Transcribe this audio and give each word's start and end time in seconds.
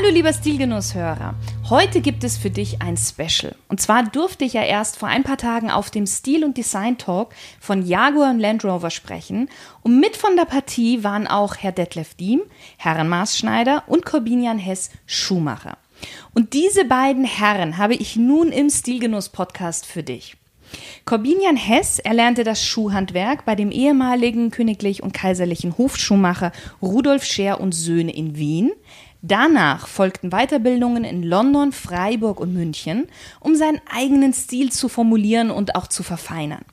Hallo 0.00 0.10
lieber 0.10 0.32
Stilgenusshörer. 0.32 1.34
Heute 1.70 2.00
gibt 2.00 2.22
es 2.22 2.36
für 2.38 2.50
dich 2.50 2.80
ein 2.80 2.96
Special. 2.96 3.56
Und 3.66 3.80
zwar 3.80 4.04
durfte 4.04 4.44
ich 4.44 4.52
ja 4.52 4.62
erst 4.62 4.96
vor 4.96 5.08
ein 5.08 5.24
paar 5.24 5.38
Tagen 5.38 5.72
auf 5.72 5.90
dem 5.90 6.06
Stil- 6.06 6.44
und 6.44 6.56
Design 6.56 6.98
Talk 6.98 7.34
von 7.58 7.84
Jaguar 7.84 8.30
und 8.30 8.38
Land 8.38 8.64
Rover 8.64 8.90
sprechen. 8.90 9.48
Und 9.82 9.98
mit 9.98 10.16
von 10.16 10.36
der 10.36 10.44
Partie 10.44 11.02
waren 11.02 11.26
auch 11.26 11.56
Herr 11.56 11.72
Detlef 11.72 12.14
Diem, 12.14 12.42
Herrenmaßschneider 12.76 13.82
und 13.88 14.06
Corbinian 14.06 14.60
Hess 14.60 14.92
Schuhmacher. 15.04 15.78
Und 16.32 16.52
diese 16.52 16.84
beiden 16.84 17.24
Herren 17.24 17.76
habe 17.76 17.94
ich 17.94 18.14
nun 18.14 18.52
im 18.52 18.70
Stilgenuss-Podcast 18.70 19.84
für 19.84 20.04
dich. 20.04 20.36
Corbinian 21.04 21.56
Hess 21.56 21.98
erlernte 21.98 22.44
das 22.44 22.64
Schuhhandwerk 22.64 23.44
bei 23.44 23.54
dem 23.54 23.70
ehemaligen 23.70 24.50
königlich 24.50 25.02
und 25.02 25.12
kaiserlichen 25.12 25.78
Hofschuhmacher 25.78 26.52
Rudolf 26.82 27.24
Scheer 27.24 27.60
und 27.60 27.72
Söhne 27.72 28.14
in 28.14 28.36
Wien. 28.36 28.72
Danach 29.22 29.88
folgten 29.88 30.30
Weiterbildungen 30.30 31.02
in 31.04 31.22
London, 31.22 31.72
Freiburg 31.72 32.38
und 32.38 32.54
München, 32.54 33.08
um 33.40 33.56
seinen 33.56 33.80
eigenen 33.92 34.32
Stil 34.32 34.70
zu 34.70 34.88
formulieren 34.88 35.50
und 35.50 35.74
auch 35.74 35.88
zu 35.88 36.02
verfeinern. 36.02 36.64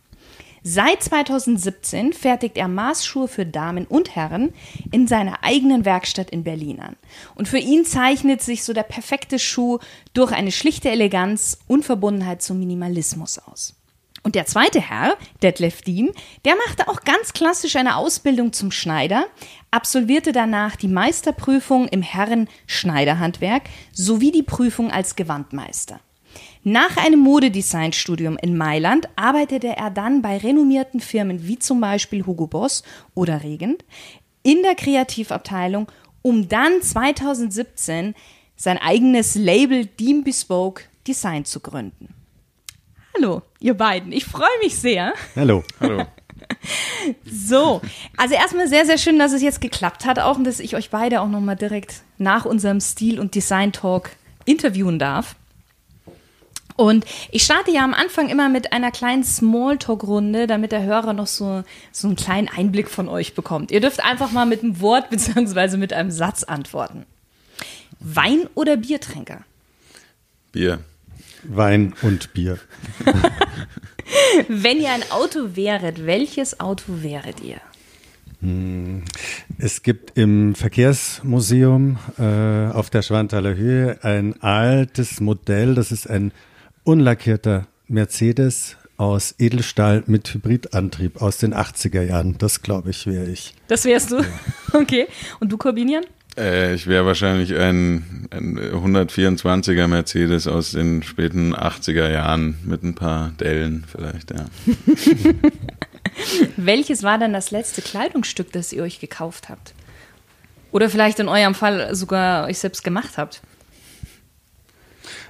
Seit 0.67 1.03
2017 1.03 2.13
fertigt 2.13 2.57
er 2.57 2.67
Maßschuhe 2.67 3.27
für 3.27 3.45
Damen 3.45 3.85
und 3.85 4.15
Herren 4.15 4.51
in 4.91 5.07
seiner 5.07 5.43
eigenen 5.43 5.85
Werkstatt 5.85 6.31
in 6.31 6.43
Berlin 6.43 6.79
an. 6.79 6.95
Und 7.35 7.47
für 7.47 7.59
ihn 7.59 7.85
zeichnet 7.85 8.41
sich 8.41 8.63
so 8.63 8.73
der 8.73 8.83
perfekte 8.83 9.37
Schuh 9.37 9.77
durch 10.15 10.31
eine 10.31 10.51
schlichte 10.51 10.89
Eleganz 10.89 11.59
und 11.67 11.85
Verbundenheit 11.85 12.41
zum 12.41 12.57
Minimalismus 12.57 13.37
aus. 13.37 13.75
Und 14.25 14.33
der 14.33 14.47
zweite 14.47 14.81
Herr, 14.81 15.17
Detlef 15.43 15.83
Diem, 15.83 16.11
der 16.45 16.55
machte 16.55 16.87
auch 16.87 17.01
ganz 17.01 17.31
klassisch 17.33 17.75
eine 17.75 17.95
Ausbildung 17.95 18.53
zum 18.53 18.71
Schneider, 18.71 19.27
absolvierte 19.69 20.31
danach 20.31 20.75
die 20.75 20.87
Meisterprüfung 20.87 21.87
im 21.89 22.01
Herren-Schneiderhandwerk 22.01 23.69
sowie 23.93 24.31
die 24.31 24.41
Prüfung 24.41 24.89
als 24.89 25.15
Gewandmeister. 25.15 25.99
Nach 26.63 26.97
einem 26.97 27.19
Modedesignstudium 27.19 28.35
in 28.41 28.57
Mailand 28.57 29.09
arbeitete 29.15 29.77
er 29.77 29.91
dann 29.91 30.23
bei 30.23 30.37
renommierten 30.37 31.01
Firmen 31.01 31.45
wie 31.45 31.59
zum 31.59 31.79
Beispiel 31.79 32.25
Hugo 32.25 32.47
Boss 32.47 32.81
oder 33.13 33.43
Regent 33.43 33.85
in 34.41 34.63
der 34.63 34.73
Kreativabteilung, 34.73 35.91
um 36.23 36.49
dann 36.49 36.81
2017 36.81 38.15
sein 38.55 38.79
eigenes 38.79 39.35
Label 39.35 39.85
Diem 39.85 40.23
Bespoke 40.23 40.85
Design 41.05 41.45
zu 41.45 41.59
gründen. 41.59 42.14
Hallo, 43.15 43.41
ihr 43.59 43.75
beiden. 43.75 44.11
Ich 44.11 44.25
freue 44.25 44.47
mich 44.61 44.77
sehr. 44.77 45.13
Hallo. 45.35 45.63
Hallo. 45.79 46.05
So, 47.25 47.81
also 48.17 48.35
erstmal 48.35 48.67
sehr, 48.67 48.85
sehr 48.85 48.97
schön, 48.97 49.17
dass 49.17 49.31
es 49.31 49.41
jetzt 49.41 49.61
geklappt 49.61 50.05
hat 50.05 50.19
auch 50.19 50.37
und 50.37 50.43
dass 50.43 50.59
ich 50.59 50.75
euch 50.75 50.89
beide 50.89 51.21
auch 51.21 51.27
nochmal 51.27 51.55
direkt 51.55 52.01
nach 52.17 52.45
unserem 52.45 52.79
Stil- 52.81 53.19
und 53.19 53.35
Design-Talk 53.35 54.09
interviewen 54.45 54.99
darf. 54.99 55.35
Und 56.75 57.05
ich 57.31 57.43
starte 57.43 57.71
ja 57.71 57.83
am 57.83 57.93
Anfang 57.93 58.29
immer 58.29 58.49
mit 58.49 58.73
einer 58.73 58.91
kleinen 58.91 59.23
Smalltalk-Runde, 59.23 60.45
damit 60.45 60.71
der 60.71 60.83
Hörer 60.83 61.13
noch 61.13 61.27
so, 61.27 61.63
so 61.91 62.07
einen 62.07 62.17
kleinen 62.17 62.49
Einblick 62.49 62.89
von 62.89 63.07
euch 63.07 63.33
bekommt. 63.33 63.71
Ihr 63.71 63.79
dürft 63.79 64.03
einfach 64.03 64.31
mal 64.31 64.45
mit 64.45 64.61
einem 64.63 64.81
Wort 64.81 65.09
bzw. 65.11 65.77
mit 65.77 65.93
einem 65.93 66.11
Satz 66.11 66.43
antworten. 66.43 67.05
Wein- 67.99 68.49
oder 68.55 68.77
Biertrinker? 68.77 69.43
Bier. 70.51 70.79
Wein 71.49 71.93
und 72.01 72.33
Bier. 72.33 72.57
Wenn 74.47 74.79
ihr 74.79 74.91
ein 74.91 75.03
Auto 75.11 75.55
wäret, 75.55 76.05
welches 76.05 76.59
Auto 76.59 77.01
wäret 77.01 77.41
ihr? 77.41 77.57
Hm, 78.41 79.03
es 79.57 79.81
gibt 79.81 80.17
im 80.17 80.55
Verkehrsmuseum 80.55 81.97
äh, 82.19 82.67
auf 82.67 82.89
der 82.89 83.01
Schwanthaler 83.01 83.55
Höhe 83.55 83.97
ein 84.03 84.41
altes 84.41 85.19
Modell, 85.19 85.75
das 85.75 85.91
ist 85.91 86.09
ein 86.09 86.31
unlackierter 86.83 87.67
Mercedes 87.87 88.77
aus 88.97 89.35
Edelstahl 89.39 90.03
mit 90.07 90.33
Hybridantrieb 90.33 91.21
aus 91.21 91.37
den 91.37 91.53
80er 91.53 92.01
Jahren. 92.01 92.37
Das 92.37 92.61
glaube 92.61 92.91
ich 92.91 93.07
wäre 93.07 93.25
ich. 93.25 93.53
Das 93.67 93.85
wärst 93.85 94.11
du? 94.11 94.17
Ja. 94.17 94.25
Okay. 94.73 95.07
Und 95.39 95.53
du, 95.53 95.57
Corbinian? 95.57 96.03
Äh, 96.37 96.73
ich 96.73 96.87
wäre 96.87 97.05
wahrscheinlich 97.05 97.55
ein, 97.55 98.27
ein 98.31 98.59
124er 98.59 99.87
Mercedes 99.87 100.47
aus 100.47 100.71
den 100.71 101.03
späten 101.03 101.55
80er 101.55 102.09
Jahren 102.09 102.57
mit 102.63 102.83
ein 102.83 102.95
paar 102.95 103.31
Dellen 103.39 103.85
vielleicht, 103.87 104.31
ja. 104.31 104.45
Welches 106.57 107.03
war 107.03 107.17
dann 107.17 107.33
das 107.33 107.51
letzte 107.51 107.81
Kleidungsstück, 107.81 108.51
das 108.51 108.71
ihr 108.73 108.83
euch 108.83 108.99
gekauft 108.99 109.49
habt? 109.49 109.73
Oder 110.71 110.89
vielleicht 110.89 111.19
in 111.19 111.27
eurem 111.29 111.55
Fall 111.55 111.95
sogar 111.95 112.47
euch 112.47 112.59
selbst 112.59 112.83
gemacht 112.83 113.17
habt? 113.17 113.41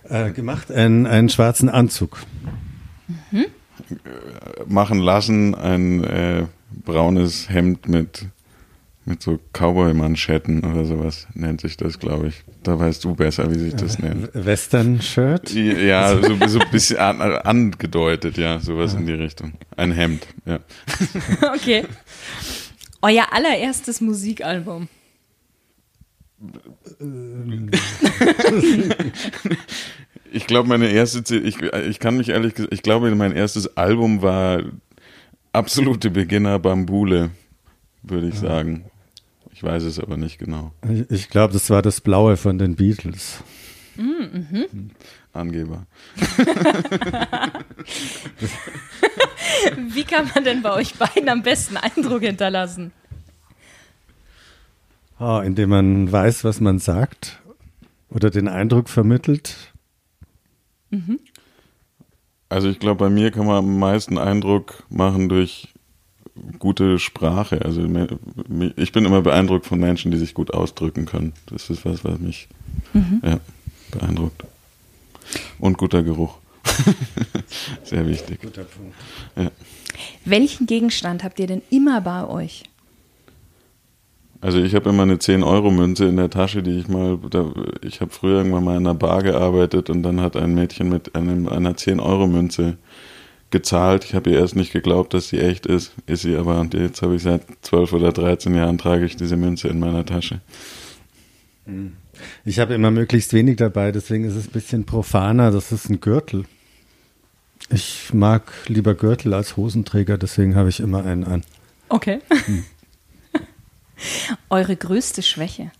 Äh, 0.10 0.32
gemacht, 0.32 0.72
einen, 0.72 1.06
einen 1.06 1.30
schwarzen 1.30 1.70
Anzug. 1.70 2.20
Mhm. 3.32 3.46
Machen 4.68 5.00
lassen, 5.00 5.54
ein 5.54 6.04
äh, 6.04 6.46
braunes 6.84 7.50
Hemd 7.50 7.88
mit 7.88 8.26
mit 9.06 9.22
so 9.22 9.40
Cowboy-Manschetten 9.54 10.64
oder 10.64 10.86
sowas 10.86 11.28
nennt 11.36 11.62
sich 11.62 11.78
das, 11.78 12.00
glaube 12.00 12.28
ich. 12.28 12.44
Da 12.64 12.80
weißt 12.80 13.04
du 13.04 13.14
besser, 13.14 13.50
wie 13.54 13.60
sich 13.60 13.76
das 13.76 14.00
nennt. 14.00 14.30
Western-Shirt? 14.34 15.54
Ja, 15.54 16.20
so, 16.22 16.48
so 16.48 16.60
ein 16.60 16.72
bisschen 16.72 16.98
an, 16.98 17.22
angedeutet, 17.22 18.38
ja, 18.38 18.60
sowas 18.60 18.94
ja. 18.94 19.00
in 19.00 19.06
die 19.06 19.14
Richtung. 19.14 19.54
Ein 19.78 19.92
Hemd, 19.92 20.26
ja. 20.46 20.60
Okay. 21.56 21.86
Euer 23.02 23.32
allererstes 23.32 24.02
Musikalbum. 24.02 24.88
ich 30.32 30.48
glaube, 30.48 30.68
meine 30.68 30.88
erste, 30.88 31.38
ich, 31.38 31.62
ich 31.62 32.00
kann 32.00 32.18
mich 32.18 32.30
ehrlich 32.30 32.56
gesagt, 32.56 32.74
ich 32.74 32.82
glaube, 32.82 33.14
mein 33.14 33.34
erstes 33.34 33.78
Album 33.78 34.24
war 34.24 34.64
absolute 35.54 36.10
Beginner 36.10 36.58
Bambule, 36.58 37.30
würde 38.02 38.28
ich 38.28 38.36
sagen. 38.36 38.86
Ich 39.56 39.64
weiß 39.64 39.84
es 39.84 40.00
aber 40.00 40.18
nicht 40.18 40.38
genau. 40.38 40.74
Ich, 40.86 41.10
ich 41.10 41.30
glaube, 41.30 41.54
das 41.54 41.70
war 41.70 41.82
das 41.82 42.02
Blaue 42.02 42.36
von 42.36 42.58
den 42.58 42.76
Beatles. 42.76 43.42
Mm, 43.96 44.02
mhm. 44.02 44.92
Angeber. 45.32 45.88
Wie 49.94 50.04
kann 50.04 50.30
man 50.36 50.44
denn 50.44 50.62
bei 50.62 50.74
euch 50.74 50.96
beiden 50.96 51.30
am 51.30 51.42
besten 51.42 51.78
Eindruck 51.78 52.24
hinterlassen? 52.24 52.92
Oh, 55.22 55.40
indem 55.40 55.70
man 55.70 56.12
weiß, 56.12 56.44
was 56.44 56.60
man 56.60 56.80
sagt 56.80 57.42
oder 58.10 58.32
den 58.32 58.50
Eindruck 58.50 58.90
vermittelt. 58.90 59.72
Mhm. 60.90 61.22
Also 62.50 62.68
ich 62.68 62.80
glaube, 62.80 63.06
bei 63.06 63.10
mir 63.10 63.32
kann 63.32 63.46
man 63.46 63.60
am 63.60 63.80
meisten 63.80 64.18
Eindruck 64.18 64.84
machen 64.90 65.30
durch 65.30 65.70
gute 66.60 67.00
Sprache. 67.00 67.64
Also 67.64 67.88
ich 68.76 68.92
bin 68.92 69.06
immer 69.06 69.22
beeindruckt 69.22 69.66
von 69.66 69.80
Menschen, 69.80 70.12
die 70.12 70.18
sich 70.18 70.34
gut 70.34 70.54
ausdrücken 70.54 71.06
können. 71.06 71.34
Das 71.48 71.70
ist 71.70 71.86
was, 71.86 72.04
was 72.04 72.20
mich 72.20 72.48
mhm. 72.94 73.22
ja, 73.24 73.40
beeindruckt. 73.92 74.44
Und 75.60 75.78
guter 75.78 76.04
Geruch. 76.04 76.38
Sehr 77.84 78.08
wichtig. 78.08 78.42
Guter 78.42 78.64
Punkt. 78.64 78.96
Ja. 79.36 79.52
Welchen 80.26 80.66
Gegenstand 80.68 81.24
habt 81.24 81.40
ihr 81.40 81.48
denn 81.48 81.62
immer 81.70 82.02
bei 82.02 82.28
euch? 82.28 82.64
Also 84.42 84.60
ich 84.60 84.76
habe 84.76 84.90
immer 84.90 85.04
eine 85.04 85.16
10-Euro-Münze 85.16 86.06
in 86.06 86.18
der 86.18 86.30
Tasche, 86.30 86.62
die 86.62 86.78
ich 86.78 86.88
mal, 86.88 87.18
da, 87.30 87.52
ich 87.82 88.02
habe 88.02 88.12
früher 88.12 88.38
irgendwann 88.38 88.64
mal 88.64 88.78
in 88.78 88.86
einer 88.86 88.94
Bar 88.94 89.24
gearbeitet 89.24 89.90
und 89.90 90.04
dann 90.04 90.22
hat 90.22 90.36
ein 90.36 90.54
Mädchen 90.54 90.90
mit 90.90 91.16
einem, 91.16 91.48
einer 91.48 91.72
10-Euro-Münze 91.72 92.78
gezahlt. 93.56 94.04
Ich 94.04 94.14
habe 94.16 94.32
ihr 94.32 94.40
erst 94.40 94.58
nicht 94.58 94.74
geglaubt, 94.74 95.14
dass 95.14 95.30
sie 95.30 95.40
echt 95.40 95.66
ist. 95.66 95.94
Ist 96.08 96.24
sie 96.24 96.36
aber. 96.36 96.60
Und 96.60 96.74
jetzt 96.74 97.02
habe 97.02 97.16
ich 97.16 97.24
seit 97.24 97.44
12 97.62 97.94
oder 97.94 98.12
13 98.12 98.54
Jahren 98.54 98.78
trage 98.78 99.06
ich 99.06 99.16
diese 99.16 99.38
Münze 99.38 99.70
in 99.70 99.80
meiner 99.80 100.06
Tasche. 100.06 100.42
Hm. 101.66 101.94
Ich 102.44 102.60
habe 102.60 102.74
immer 102.74 102.92
möglichst 102.92 103.32
wenig 103.32 103.56
dabei, 103.56 103.94
deswegen 103.94 104.26
ist 104.26 104.36
es 104.36 104.48
ein 104.48 104.52
bisschen 104.52 104.86
profaner. 104.86 105.52
Das 105.52 105.72
ist 105.72 105.90
ein 105.90 106.02
Gürtel. 106.02 106.44
Ich 107.70 108.14
mag 108.14 108.52
lieber 108.68 108.94
Gürtel 108.94 109.34
als 109.34 109.56
Hosenträger, 109.56 110.18
deswegen 110.18 110.56
habe 110.56 110.68
ich 110.68 110.82
immer 110.82 111.06
einen 111.06 111.24
an. 111.24 111.44
Okay. 111.88 112.20
Hm. 112.46 112.66
Eure 114.50 114.76
größte 114.76 115.24
Schwäche? 115.24 115.72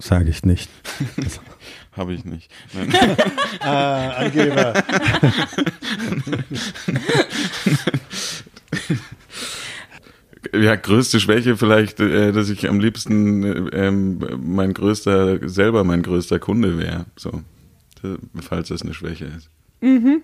sage 0.00 0.30
ich 0.30 0.42
nicht. 0.42 0.68
Habe 1.92 2.14
ich 2.14 2.24
nicht. 2.24 2.50
Ah, 3.60 4.08
Angeber. 4.16 4.74
ja, 10.52 10.74
größte 10.74 11.20
Schwäche 11.20 11.56
vielleicht, 11.56 12.00
äh, 12.00 12.32
dass 12.32 12.48
ich 12.48 12.68
am 12.68 12.80
liebsten 12.80 13.44
äh, 13.44 13.86
ähm, 13.86 14.18
mein 14.42 14.74
größter, 14.74 15.48
selber 15.48 15.84
mein 15.84 16.02
größter 16.02 16.38
Kunde 16.38 16.78
wäre. 16.78 17.06
So, 17.16 17.42
falls 18.40 18.68
das 18.68 18.82
eine 18.82 18.94
Schwäche 18.94 19.26
ist. 19.26 19.48
Mhm. 19.80 20.22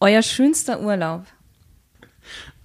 Euer 0.00 0.22
schönster 0.22 0.80
Urlaub? 0.80 1.26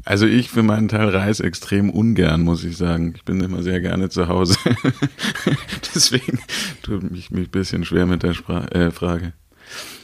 Also 0.04 0.26
ich 0.26 0.50
für 0.50 0.64
meinen 0.64 0.88
Teil 0.88 1.10
reise 1.10 1.44
extrem 1.44 1.90
ungern, 1.90 2.42
muss 2.42 2.64
ich 2.64 2.76
sagen. 2.76 3.14
Ich 3.16 3.24
bin 3.24 3.40
immer 3.40 3.62
sehr 3.62 3.82
gerne 3.82 4.10
zu 4.10 4.28
Hause. 4.28 4.58
Deswegen 6.02 6.40
tut 6.82 7.12
mich, 7.12 7.30
mich 7.30 7.48
ein 7.48 7.52
bisschen 7.52 7.86
schwer 7.86 8.06
mit 8.06 8.24
der 8.24 8.34
Spra 8.34 8.66
äh, 8.68 8.92
Frage. 8.92 9.34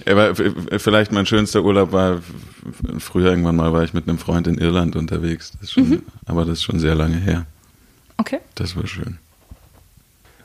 Aber 0.05 0.35
vielleicht 0.35 1.11
mein 1.11 1.25
schönster 1.25 1.63
Urlaub 1.63 1.91
war, 1.91 2.21
früher 2.99 3.31
irgendwann 3.31 3.55
mal 3.55 3.73
war 3.73 3.83
ich 3.83 3.93
mit 3.93 4.07
einem 4.07 4.19
Freund 4.19 4.47
in 4.47 4.57
Irland 4.57 4.95
unterwegs. 4.95 5.53
Das 5.59 5.71
schon, 5.71 5.89
mhm. 5.89 6.01
Aber 6.25 6.45
das 6.45 6.59
ist 6.59 6.63
schon 6.63 6.79
sehr 6.79 6.95
lange 6.95 7.17
her. 7.17 7.45
Okay. 8.17 8.39
Das 8.55 8.75
war 8.75 8.87
schön. 8.87 9.17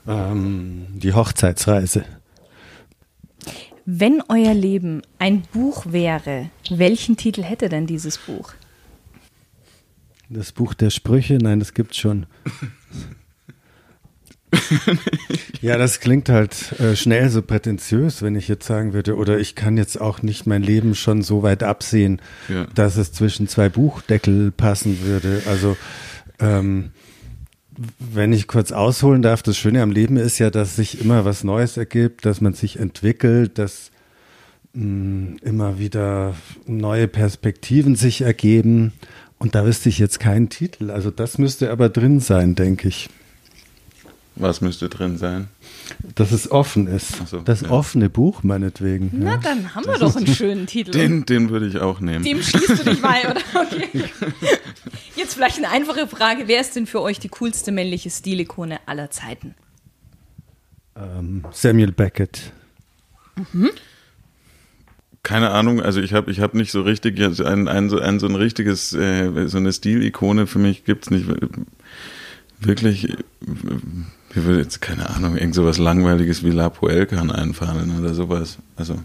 Ähm, 0.09 0.87
die 0.95 1.13
Hochzeitsreise. 1.13 2.05
Wenn 3.85 4.23
euer 4.29 4.55
Leben 4.55 5.03
ein 5.19 5.43
Buch 5.53 5.87
wäre, 5.87 6.51
welchen 6.71 7.17
Titel 7.17 7.43
hätte 7.43 7.69
denn 7.69 7.87
dieses 7.87 8.19
Buch? 8.19 8.55
Das 10.29 10.53
Buch 10.53 10.75
der 10.75 10.91
Sprüche? 10.91 11.39
Nein, 11.39 11.59
das 11.61 11.75
gibt's 11.75 11.99
schon. 11.99 12.27
ja, 15.63 15.79
das 15.79 16.01
klingt 16.01 16.29
halt 16.29 16.79
äh, 16.81 16.97
schnell 16.97 17.31
so 17.31 17.43
prätentiös, 17.43 18.23
wenn 18.23 18.37
ich 18.37 18.49
jetzt 18.49 18.67
sagen 18.67 18.93
würde, 18.93 19.17
oder 19.17 19.39
ich 19.39 19.55
kann 19.55 19.77
jetzt 19.77 20.01
auch 20.01 20.23
nicht 20.23 20.47
mein 20.47 20.63
Leben 20.63 20.95
schon 20.95 21.23
so 21.23 21.43
weit 21.43 21.63
absehen, 21.63 22.21
ja. 22.49 22.67
dass 22.75 22.97
es 22.97 23.13
zwischen 23.13 23.49
zwei 23.49 23.69
Buchdeckel 23.69 24.51
passen 24.53 25.03
würde. 25.03 25.43
Also 25.47 25.77
ähm, 26.39 26.91
wenn 27.99 28.33
ich 28.33 28.47
kurz 28.47 28.73
ausholen 28.73 29.23
darf, 29.23 29.43
das 29.43 29.57
Schöne 29.57 29.83
am 29.83 29.91
Leben 29.91 30.17
ist 30.17 30.39
ja, 30.39 30.51
dass 30.51 30.77
sich 30.77 31.01
immer 31.01 31.25
was 31.25 31.45
Neues 31.45 31.77
ergibt, 31.77 32.27
dass 32.27 32.41
man 32.41 32.53
sich 32.53 32.79
entwickelt, 32.79 33.59
dass 33.59 33.91
mh, 34.75 34.85
mm, 34.85 35.37
immer 35.43 35.79
wieder 35.79 36.35
neue 36.67 37.09
Perspektiven 37.09 37.97
sich 37.97 38.23
ergeben. 38.23 38.93
Und 39.39 39.55
da 39.55 39.65
wüsste 39.65 39.89
ich 39.89 39.99
jetzt 39.99 40.21
keinen 40.21 40.51
Titel. 40.51 40.91
Also 40.91 41.11
das 41.11 41.39
müsste 41.39 41.71
aber 41.71 41.89
drin 41.89 42.21
sein, 42.21 42.55
denke 42.55 42.89
ich. 42.89 43.09
Was 44.34 44.61
müsste 44.61 44.88
drin 44.88 45.19
sein? 45.19 45.49
Dass 46.14 46.32
es 46.32 46.50
offen 46.50 46.87
ist. 46.87 47.29
So, 47.29 47.40
das 47.40 47.62
ja. 47.62 47.70
offene 47.70 48.08
Buch, 48.08 48.43
meinetwegen. 48.43 49.11
Na, 49.12 49.32
ja. 49.32 49.37
dann 49.37 49.75
haben 49.75 49.87
wir 49.87 49.99
doch 49.99 50.17
einen 50.17 50.26
schönen 50.26 50.67
Titel. 50.67 50.90
Den, 50.90 51.26
den 51.26 51.50
würde 51.50 51.67
ich 51.67 51.79
auch 51.79 52.00
nehmen. 52.00 52.25
Dem 52.25 52.43
schließt 52.43 52.70
du 52.70 52.90
dich 52.90 53.02
bei, 53.02 53.31
oder? 53.31 53.40
Okay. 53.55 54.05
Jetzt 55.17 55.34
vielleicht 55.34 55.58
eine 55.58 55.69
einfache 55.70 56.06
Frage. 56.06 56.44
Wer 56.46 56.61
ist 56.61 56.75
denn 56.75 56.87
für 56.87 57.00
euch 57.00 57.20
die 57.20 57.29
coolste 57.29 57.73
männliche 57.73 58.11
Stilikone 58.11 58.81
aller 58.87 59.11
Zeiten? 59.11 59.55
Ähm, 60.96 61.44
Samuel 61.52 61.93
Beckett. 61.93 62.52
Mhm. 63.52 63.70
Keine 65.23 65.50
Ahnung, 65.50 65.81
also 65.81 66.00
ich 66.00 66.14
habe 66.14 66.31
ich 66.32 66.40
hab 66.40 66.55
nicht 66.55 66.73
so 66.73 66.82
richtig, 66.82 67.20
ein, 67.20 67.69
ein, 67.69 67.88
so, 67.88 68.00
ein, 68.00 68.19
so 68.19 68.26
ein 68.26 68.34
richtiges, 68.34 68.93
äh, 68.93 69.46
so 69.46 69.58
eine 69.58 69.73
Stilikone 69.73 70.46
für 70.46 70.58
mich 70.58 70.84
gibt 70.84 71.05
es 71.05 71.11
nicht 71.11 71.26
wirklich 72.58 73.17
mir 74.34 74.44
würde 74.44 74.61
jetzt, 74.61 74.81
keine 74.81 75.11
Ahnung, 75.11 75.37
irgend 75.37 75.55
sowas 75.55 75.79
Langweiliges 75.79 76.43
wie 76.44 76.50
La 76.50 76.69
Puelcan 76.69 77.31
einfallen 77.31 77.99
oder 77.99 78.14
sowas. 78.14 78.58
Also, 78.76 78.96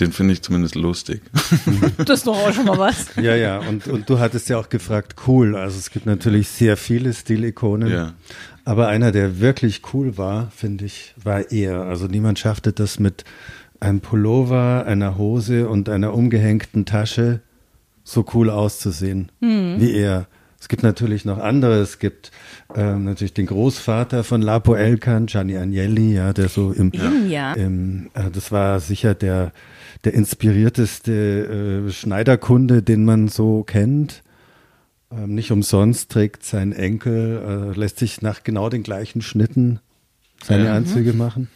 den 0.00 0.12
finde 0.12 0.34
ich 0.34 0.42
zumindest 0.42 0.74
lustig. 0.74 1.22
Das 2.04 2.20
ist 2.20 2.26
doch 2.26 2.36
auch 2.36 2.52
schon 2.52 2.66
mal 2.66 2.78
was. 2.78 3.14
Ja, 3.16 3.34
ja, 3.34 3.58
und, 3.58 3.88
und 3.88 4.08
du 4.08 4.18
hattest 4.18 4.48
ja 4.48 4.58
auch 4.58 4.68
gefragt, 4.68 5.16
cool. 5.26 5.56
Also 5.56 5.78
es 5.78 5.90
gibt 5.90 6.06
natürlich 6.06 6.48
sehr 6.48 6.76
viele 6.76 7.12
Stilikonen. 7.12 7.90
Ja. 7.90 8.14
Aber 8.64 8.88
einer, 8.88 9.12
der 9.12 9.40
wirklich 9.40 9.82
cool 9.92 10.16
war, 10.16 10.50
finde 10.54 10.84
ich, 10.84 11.14
war 11.22 11.50
er. 11.50 11.82
Also 11.82 12.06
niemand 12.06 12.38
schaffte 12.38 12.72
das 12.72 12.98
mit 12.98 13.24
einem 13.80 14.00
Pullover, 14.00 14.84
einer 14.86 15.16
Hose 15.16 15.68
und 15.68 15.88
einer 15.88 16.14
umgehängten 16.14 16.84
Tasche 16.84 17.40
so 18.04 18.24
cool 18.34 18.50
auszusehen 18.50 19.30
mhm. 19.40 19.76
wie 19.78 19.94
er. 19.94 20.26
Es 20.60 20.68
gibt 20.68 20.82
natürlich 20.82 21.24
noch 21.24 21.38
andere. 21.38 21.80
Es 21.80 21.98
gibt 21.98 22.32
ähm, 22.74 23.04
natürlich 23.04 23.32
den 23.32 23.46
Großvater 23.46 24.24
von 24.24 24.42
Lapo 24.42 24.74
Elkan, 24.74 25.26
Gianni 25.26 25.56
Agnelli, 25.56 26.14
ja, 26.14 26.32
der 26.32 26.48
so 26.48 26.72
im, 26.72 26.92
ja. 27.28 27.52
im 27.54 28.10
äh, 28.14 28.30
das 28.30 28.50
war 28.50 28.80
sicher 28.80 29.14
der, 29.14 29.52
der 30.04 30.14
inspirierteste 30.14 31.86
äh, 31.86 31.92
Schneiderkunde, 31.92 32.82
den 32.82 33.04
man 33.04 33.28
so 33.28 33.62
kennt. 33.62 34.22
Ähm, 35.10 35.34
nicht 35.34 35.52
umsonst 35.52 36.10
trägt 36.10 36.44
sein 36.44 36.72
Enkel, 36.72 37.72
äh, 37.74 37.78
lässt 37.78 37.98
sich 37.98 38.20
nach 38.20 38.42
genau 38.42 38.68
den 38.68 38.82
gleichen 38.82 39.22
Schnitten 39.22 39.80
seine 40.42 40.66
ja. 40.66 40.74
Anzüge 40.74 41.12
mhm. 41.12 41.18
machen. 41.18 41.48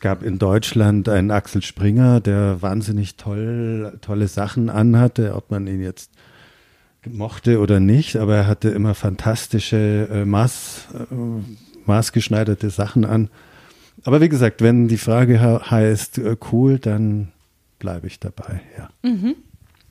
Gab 0.00 0.22
in 0.22 0.38
Deutschland 0.38 1.08
einen 1.08 1.30
Axel 1.30 1.62
Springer, 1.62 2.20
der 2.20 2.60
wahnsinnig 2.60 3.16
toll, 3.16 3.98
tolle 4.00 4.28
Sachen 4.28 4.68
anhatte, 4.68 5.34
ob 5.34 5.50
man 5.50 5.66
ihn 5.66 5.80
jetzt 5.80 6.10
mochte 7.06 7.60
oder 7.60 7.80
nicht, 7.80 8.16
aber 8.16 8.36
er 8.36 8.46
hatte 8.46 8.70
immer 8.70 8.94
fantastische 8.94 10.08
äh, 10.10 10.24
Maß, 10.24 10.88
äh, 10.94 11.14
maßgeschneiderte 11.86 12.70
Sachen 12.70 13.04
an. 13.04 13.30
Aber 14.04 14.20
wie 14.20 14.28
gesagt, 14.28 14.62
wenn 14.62 14.88
die 14.88 14.98
Frage 14.98 15.40
heißt 15.70 16.18
äh, 16.18 16.36
cool, 16.52 16.78
dann 16.78 17.32
bleibe 17.78 18.06
ich 18.06 18.20
dabei, 18.20 18.60
ja. 18.78 18.90
Mhm. 19.02 19.36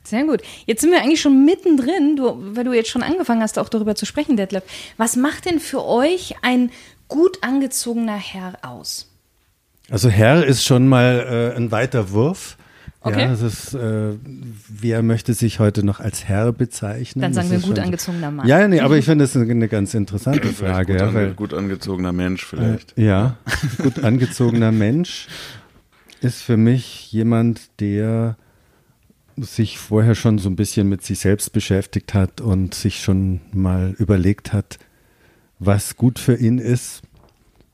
Sehr 0.05 0.25
gut. 0.25 0.41
Jetzt 0.65 0.81
sind 0.81 0.91
wir 0.91 1.01
eigentlich 1.01 1.21
schon 1.21 1.45
mittendrin, 1.45 2.17
du, 2.17 2.55
weil 2.55 2.65
du 2.65 2.73
jetzt 2.73 2.89
schon 2.89 3.03
angefangen 3.03 3.41
hast, 3.41 3.57
auch 3.57 3.69
darüber 3.69 3.95
zu 3.95 4.05
sprechen, 4.05 4.35
Detlef. 4.35 4.63
Was 4.97 5.15
macht 5.15 5.45
denn 5.45 5.59
für 5.61 5.85
euch 5.85 6.35
ein 6.41 6.71
gut 7.07 7.37
angezogener 7.41 8.17
Herr 8.17 8.57
aus? 8.63 9.09
Also 9.89 10.09
Herr 10.09 10.45
ist 10.45 10.65
schon 10.65 10.87
mal 10.87 11.53
äh, 11.53 11.57
ein 11.57 11.71
weiter 11.71 12.11
Wurf. 12.11 12.57
Okay. 13.05 13.21
Ja, 13.21 13.27
das 13.27 13.41
ist, 13.41 13.73
äh, 13.73 14.13
wer 14.69 15.03
möchte 15.03 15.33
sich 15.33 15.59
heute 15.59 15.85
noch 15.85 15.99
als 15.99 16.23
Herr 16.23 16.53
bezeichnen? 16.53 17.21
Dann 17.21 17.33
sagen 17.33 17.51
wir 17.51 17.59
gut 17.59 17.77
angezogener 17.77 18.31
Mann. 18.31 18.47
Ja, 18.47 18.65
nee, 18.65 18.79
aber 18.79 18.97
ich 18.97 19.03
finde 19.03 19.25
das 19.25 19.35
eine 19.35 19.67
ganz 19.67 19.93
interessante 19.93 20.47
Frage. 20.47 20.93
Gut, 20.93 21.01
ja, 21.01 21.13
weil, 21.13 21.33
gut 21.33 21.53
angezogener 21.53 22.13
Mensch 22.13 22.45
vielleicht. 22.45 22.97
Äh, 22.97 23.05
ja, 23.05 23.37
gut 23.77 24.01
angezogener 24.03 24.71
Mensch 24.71 25.27
ist 26.21 26.43
für 26.43 26.55
mich 26.55 27.11
jemand, 27.11 27.81
der 27.81 28.37
sich 29.35 29.79
vorher 29.79 30.15
schon 30.15 30.37
so 30.37 30.49
ein 30.49 30.55
bisschen 30.55 30.87
mit 30.87 31.03
sich 31.03 31.19
selbst 31.19 31.51
beschäftigt 31.51 32.13
hat 32.13 32.39
und 32.39 32.73
sich 32.73 33.01
schon 33.01 33.41
mal 33.51 33.95
überlegt 33.97 34.53
hat, 34.53 34.79
was 35.59 35.97
gut 35.97 36.19
für 36.19 36.35
ihn 36.35 36.57
ist 36.57 37.01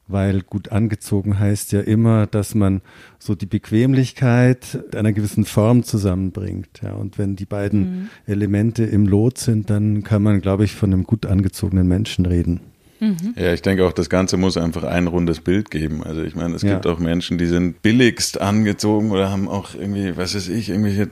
weil 0.10 0.42
gut 0.42 0.72
angezogen 0.72 1.40
heißt 1.40 1.72
ja 1.72 1.82
immer, 1.82 2.28
dass 2.28 2.56
man 2.56 2.82
so 3.20 3.36
die 3.36 3.46
Bequemlichkeit 3.46 4.84
einer 4.96 5.14
gewissen 5.14 5.46
Form 5.46 5.84
zusammenbringt. 5.84 6.82
Ja, 6.84 6.94
und 6.94 7.18
wenn 7.18 7.36
die 7.36 7.46
beiden 7.46 7.80
mhm. 7.80 8.10
Elemente 8.26 8.84
im 8.84 9.08
Lot 9.08 9.38
sind, 9.38 9.70
dann 9.70 10.04
kann 10.04 10.24
man, 10.24 10.42
glaube 10.42 10.66
ich, 10.66 10.74
von 10.74 10.92
einem 10.92 11.04
gut 11.04 11.26
angezogenen 11.26 11.88
Menschen 11.88 12.26
reden. 12.26 12.60
Mhm. 13.00 13.34
Ja, 13.36 13.54
ich 13.54 13.62
denke 13.62 13.86
auch, 13.86 13.94
das 13.94 14.10
Ganze 14.10 14.38
muss 14.38 14.58
einfach 14.58 14.84
ein 14.84 15.08
rundes 15.08 15.40
Bild 15.40 15.72
geben. 15.72 16.04
Also 16.04 16.22
ich 16.22 16.36
meine, 16.36 16.56
es 16.56 16.62
ja. 16.62 16.74
gibt 16.74 16.88
auch 16.88 17.00
Menschen, 17.00 17.38
die 17.38 17.46
sind 17.46 17.82
billigst 17.82 18.42
angezogen 18.42 19.12
oder 19.12 19.32
haben 19.32 19.48
auch 19.48 19.74
irgendwie, 19.74 20.18
was 20.18 20.36
weiß 20.36 20.50
ich, 20.50 20.70
irgendwelche 20.70 21.10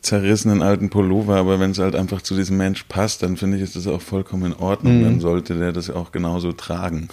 zerrissenen 0.00 0.62
alten 0.62 0.90
Pullover, 0.90 1.36
aber 1.36 1.60
wenn 1.60 1.70
es 1.70 1.78
halt 1.78 1.94
einfach 1.94 2.22
zu 2.22 2.34
diesem 2.34 2.56
Mensch 2.56 2.84
passt, 2.84 3.22
dann 3.22 3.36
finde 3.36 3.56
ich, 3.56 3.62
ist 3.62 3.76
das 3.76 3.86
auch 3.86 4.02
vollkommen 4.02 4.52
in 4.52 4.54
Ordnung. 4.54 4.98
Mhm. 4.98 5.04
Dann 5.04 5.20
sollte 5.20 5.54
der 5.56 5.72
das 5.72 5.90
auch 5.90 6.12
genauso 6.12 6.52
tragen. 6.52 7.08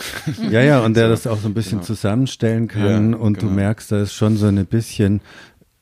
Ja, 0.49 0.61
ja, 0.61 0.79
und 0.79 0.97
der 0.97 1.09
das 1.09 1.27
auch 1.27 1.39
so 1.39 1.47
ein 1.47 1.53
bisschen 1.53 1.79
genau. 1.79 1.85
zusammenstellen 1.85 2.67
kann 2.67 3.11
ja, 3.11 3.17
und 3.17 3.39
genau. 3.39 3.49
du 3.49 3.55
merkst, 3.55 3.91
da 3.91 4.01
ist 4.01 4.13
schon 4.13 4.37
so 4.37 4.47
eine 4.47 4.65
bisschen 4.65 5.21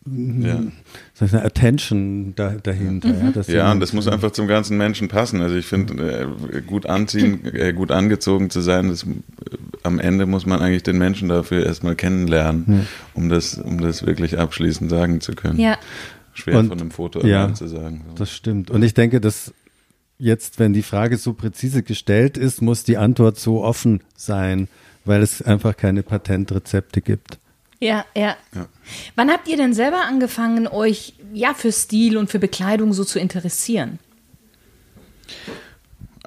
ja. 0.09 0.63
Das 1.19 1.33
eine 1.33 1.43
Attention 1.43 2.33
da, 2.35 2.51
dahinter. 2.51 3.09
Mhm. 3.09 3.33
Ja, 3.47 3.53
ja 3.53 3.71
und 3.71 3.79
das 3.79 3.93
muss 3.93 4.07
einfach 4.07 4.31
zum 4.31 4.47
ganzen 4.47 4.77
Menschen 4.77 5.07
passen. 5.07 5.41
Also 5.41 5.55
ich 5.55 5.65
finde, 5.65 6.27
äh, 6.51 6.61
gut 6.61 6.85
anziehen, 6.85 7.45
äh, 7.53 7.73
gut 7.73 7.91
angezogen 7.91 8.49
zu 8.49 8.61
sein, 8.61 8.89
das, 8.89 9.03
äh, 9.03 9.07
am 9.83 9.99
Ende 9.99 10.25
muss 10.25 10.45
man 10.45 10.61
eigentlich 10.61 10.83
den 10.83 10.97
Menschen 10.97 11.29
dafür 11.29 11.65
erstmal 11.65 11.95
kennenlernen, 11.95 12.65
ja. 12.67 12.79
um, 13.13 13.29
das, 13.29 13.57
um 13.57 13.81
das 13.81 14.05
wirklich 14.05 14.37
abschließend 14.37 14.89
sagen 14.89 15.21
zu 15.21 15.33
können. 15.33 15.59
Ja. 15.59 15.77
Schwer 16.33 16.59
und, 16.59 16.67
von 16.67 16.79
einem 16.79 16.91
Foto 16.91 17.25
ja, 17.25 17.53
zu 17.53 17.67
sagen. 17.67 18.05
So. 18.09 18.15
Das 18.15 18.31
stimmt. 18.31 18.69
Und 18.69 18.83
ich 18.83 18.93
denke, 18.93 19.19
dass 19.19 19.53
jetzt, 20.19 20.59
wenn 20.59 20.73
die 20.73 20.83
Frage 20.83 21.17
so 21.17 21.33
präzise 21.33 21.83
gestellt 21.83 22.37
ist, 22.37 22.61
muss 22.61 22.83
die 22.83 22.97
Antwort 22.97 23.39
so 23.39 23.63
offen 23.63 24.01
sein, 24.15 24.67
weil 25.03 25.21
es 25.21 25.41
einfach 25.41 25.75
keine 25.75 26.03
Patentrezepte 26.03 27.01
gibt. 27.01 27.39
Ja, 27.79 28.05
ja, 28.15 28.36
ja. 28.55 28.67
Wann 29.15 29.29
habt 29.29 29.48
ihr 29.48 29.57
denn 29.57 29.74
selber 29.74 30.01
angefangen, 30.01 30.67
euch 30.67 31.13
ja 31.34 31.53
für 31.53 31.72
Stil 31.72 32.17
und 32.17 32.29
für 32.29 32.39
Bekleidung 32.39 32.93
so 32.93 33.03
zu 33.03 33.19
interessieren? 33.19 34.00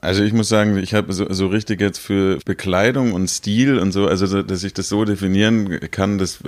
Also 0.03 0.23
ich 0.23 0.33
muss 0.33 0.49
sagen, 0.49 0.79
ich 0.79 0.95
habe 0.95 1.13
so, 1.13 1.31
so 1.31 1.49
richtig 1.49 1.79
jetzt 1.81 1.99
für 1.99 2.39
Bekleidung 2.47 3.13
und 3.13 3.29
Stil 3.29 3.79
und 3.79 3.93
so, 3.93 4.07
also 4.07 4.43
dass 4.43 4.65
ich 4.65 4.73
das 4.73 4.89
so 4.89 5.05
definieren 5.05 5.79
kann, 5.91 6.17
das 6.17 6.39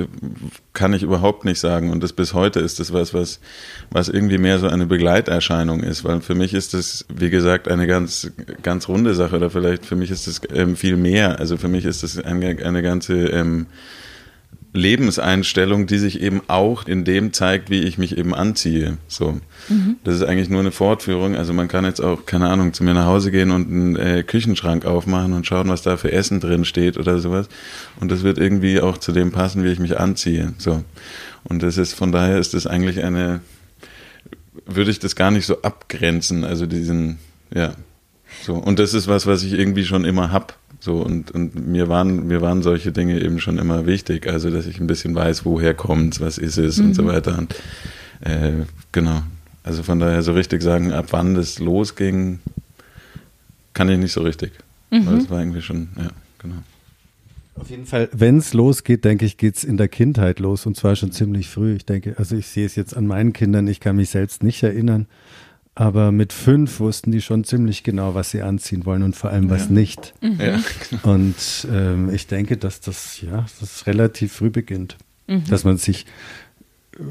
kann 0.73 0.95
ich 0.95 1.03
überhaupt 1.03 1.45
nicht 1.45 1.61
sagen. 1.61 1.91
Und 1.91 2.03
das 2.03 2.15
bis 2.15 2.33
heute 2.33 2.61
ist 2.61 2.81
das 2.81 2.95
was, 2.95 3.13
was, 3.13 3.41
was 3.91 4.09
irgendwie 4.09 4.39
mehr 4.39 4.59
so 4.59 4.69
eine 4.69 4.87
Begleiterscheinung 4.87 5.83
ist, 5.83 6.03
weil 6.03 6.23
für 6.23 6.35
mich 6.35 6.55
ist 6.55 6.73
das, 6.73 7.05
wie 7.15 7.29
gesagt, 7.29 7.69
eine 7.69 7.87
ganz, 7.87 8.33
ganz 8.63 8.89
runde 8.89 9.15
Sache 9.15 9.37
oder 9.37 9.51
vielleicht 9.51 9.85
für 9.85 9.97
mich 9.97 10.11
ist 10.11 10.27
das 10.27 10.41
ähm, 10.55 10.75
viel 10.75 10.97
mehr. 10.97 11.39
Also 11.39 11.59
für 11.59 11.69
mich 11.69 11.85
ist 11.85 12.03
das 12.03 12.19
eine, 12.19 12.65
eine 12.65 12.83
ganze 12.83 13.27
ähm, 13.27 13.67
Lebenseinstellung, 14.75 15.87
die 15.87 15.99
sich 15.99 16.23
eben 16.23 16.41
auch 16.49 16.87
in 16.87 17.05
dem 17.05 17.35
zeigt, 17.35 17.69
wie 17.69 17.81
ich 17.81 17.99
mich 17.99 18.17
eben 18.17 18.35
anziehe. 18.35 18.97
So. 19.07 19.41
Mhm. 19.69 19.97
Das 20.03 20.15
ist 20.15 20.23
eigentlich 20.23 20.49
nur 20.49 20.61
eine 20.61 20.73
Fortführung. 20.73 21.37
Also 21.37 21.53
man 21.53 21.69
kann 21.69 21.85
jetzt 21.85 22.01
auch, 22.01 22.25
keine 22.25 22.49
Ahnung, 22.49 22.73
zu 22.73 22.83
mir 22.83 22.95
nach 22.95 23.05
Hause 23.05 23.31
gehen 23.31 23.51
und 23.51 23.71
einen 23.71 23.97
äh, 23.97 24.23
Küchenschrank 24.23 24.87
aufmachen 24.87 25.35
und 25.35 25.47
schauen, 25.47 25.69
was 25.69 25.83
da 25.83 25.99
für 25.99 26.11
Essen 26.11 26.41
drin 26.41 26.65
steht 26.65 26.97
oder 26.97 27.19
sowas. 27.19 27.49
Und 28.01 28.11
das 28.11 28.23
wird 28.23 28.39
irgendwie 28.39 28.81
auch 28.81 28.97
zu 28.97 29.13
dem 29.13 29.31
passen, 29.31 29.63
wie 29.63 29.73
ich 29.73 29.79
mich 29.79 29.99
anziehe. 29.99 30.55
So. 30.57 30.83
Und 31.45 31.63
das 31.63 31.77
ist, 31.77 31.93
von 31.93 32.11
daher 32.11 32.39
ist 32.39 32.55
das 32.55 32.67
eigentlich 32.67 33.05
eine, 33.05 33.41
würde 34.65 34.91
ich 34.91 35.01
das 35.01 35.17
gar 35.17 35.31
nicht 35.31 35.45
so 35.45 35.61
abgrenzen. 35.61 36.45
Also 36.45 36.65
diesen, 36.65 37.19
ja. 37.55 37.75
So. 38.43 38.55
Und 38.55 38.79
das 38.79 38.95
ist 38.95 39.07
was, 39.07 39.27
was 39.27 39.43
ich 39.43 39.53
irgendwie 39.53 39.85
schon 39.85 40.07
immer 40.07 40.33
hab. 40.33 40.57
So, 40.85 40.97
und, 40.97 41.31
und 41.31 41.69
mir 41.69 41.89
waren, 41.89 42.27
mir 42.27 42.41
waren 42.41 42.61
solche 42.61 42.91
Dinge 42.91 43.21
eben 43.23 43.39
schon 43.39 43.57
immer 43.59 43.87
wichtig. 43.87 44.27
Also, 44.27 44.51
dass 44.51 44.67
ich 44.67 44.81
ein 44.81 44.89
bisschen 44.89 45.15
weiß, 45.15 45.45
woher 45.45 45.75
kommt's, 45.75 46.21
was 46.21 46.39
ist 46.39 46.57
es 46.57 46.79
mhm. 46.79 46.87
und 46.87 46.95
so 46.95 47.03
mhm. 47.03 47.07
weiter. 47.07 47.39
Und 47.39 47.55
äh, 48.21 48.65
genau. 48.91 49.23
Also 49.63 49.85
von 49.85 50.01
daher 50.01 50.25
so 50.25 50.33
richtig 50.33 50.61
sagen, 50.61 50.91
ab 50.91 51.07
wann 51.11 51.37
das 51.37 51.61
losging, 51.61 52.41
kann 53.75 53.89
ich 53.91 53.99
nicht 53.99 54.11
so 54.11 54.23
richtig. 54.23 54.55
Mhm. 54.91 55.07
Weil 55.07 55.19
es 55.19 55.31
war 55.31 55.39
irgendwie 55.39 55.63
schon, 55.63 55.87
ja, 55.97 56.09
genau. 56.41 56.57
Auf 57.55 57.71
jeden 57.71 57.87
Fall, 57.87 58.09
wenn 58.11 58.39
es 58.39 58.53
losgeht, 58.53 59.05
denke 59.05 59.25
ich, 59.25 59.37
geht 59.37 59.59
es 59.59 59.63
in 59.63 59.77
der 59.77 59.87
Kindheit 59.87 60.41
los 60.41 60.67
und 60.67 60.77
zwar 60.77 60.97
schon 60.97 61.13
ziemlich 61.13 61.49
früh. 61.49 61.77
Ich 61.77 61.87
denke, 61.87 62.17
also 62.19 62.35
ich 62.35 62.49
sehe 62.49 62.67
es 62.67 62.75
jetzt 62.75 62.97
an 62.97 63.07
meinen 63.07 63.33
Kindern, 63.33 63.69
ich 63.69 63.79
kann 63.79 63.95
mich 63.95 64.11
selbst 64.11 64.43
nicht 64.43 64.61
erinnern, 64.65 65.07
aber 65.75 66.13
mit 66.13 66.33
fünf 66.33 66.81
wussten 66.81 67.13
die 67.13 67.23
schon 67.23 67.45
ziemlich 67.45 67.83
genau, 67.83 68.15
was 68.15 68.31
sie 68.31 68.43
anziehen 68.43 68.85
wollen 68.85 69.03
und 69.03 69.17
vor 69.17 69.31
allem 69.31 69.49
was 69.49 69.67
ja. 69.67 69.73
nicht. 69.73 70.15
Mhm. 70.21 70.39
Ja, 70.39 70.61
genau. 70.91 71.15
Und 71.15 71.67
ähm, 71.71 72.11
ich 72.13 72.27
denke, 72.27 72.59
dass 72.59 72.81
das 72.81 73.21
ja 73.23 73.47
das 73.61 73.87
relativ 73.87 74.35
früh 74.35 74.51
beginnt, 74.51 74.99
mhm. 75.27 75.45
dass 75.49 75.65
man 75.65 75.79
sich 75.79 76.05
äh, 76.99 77.03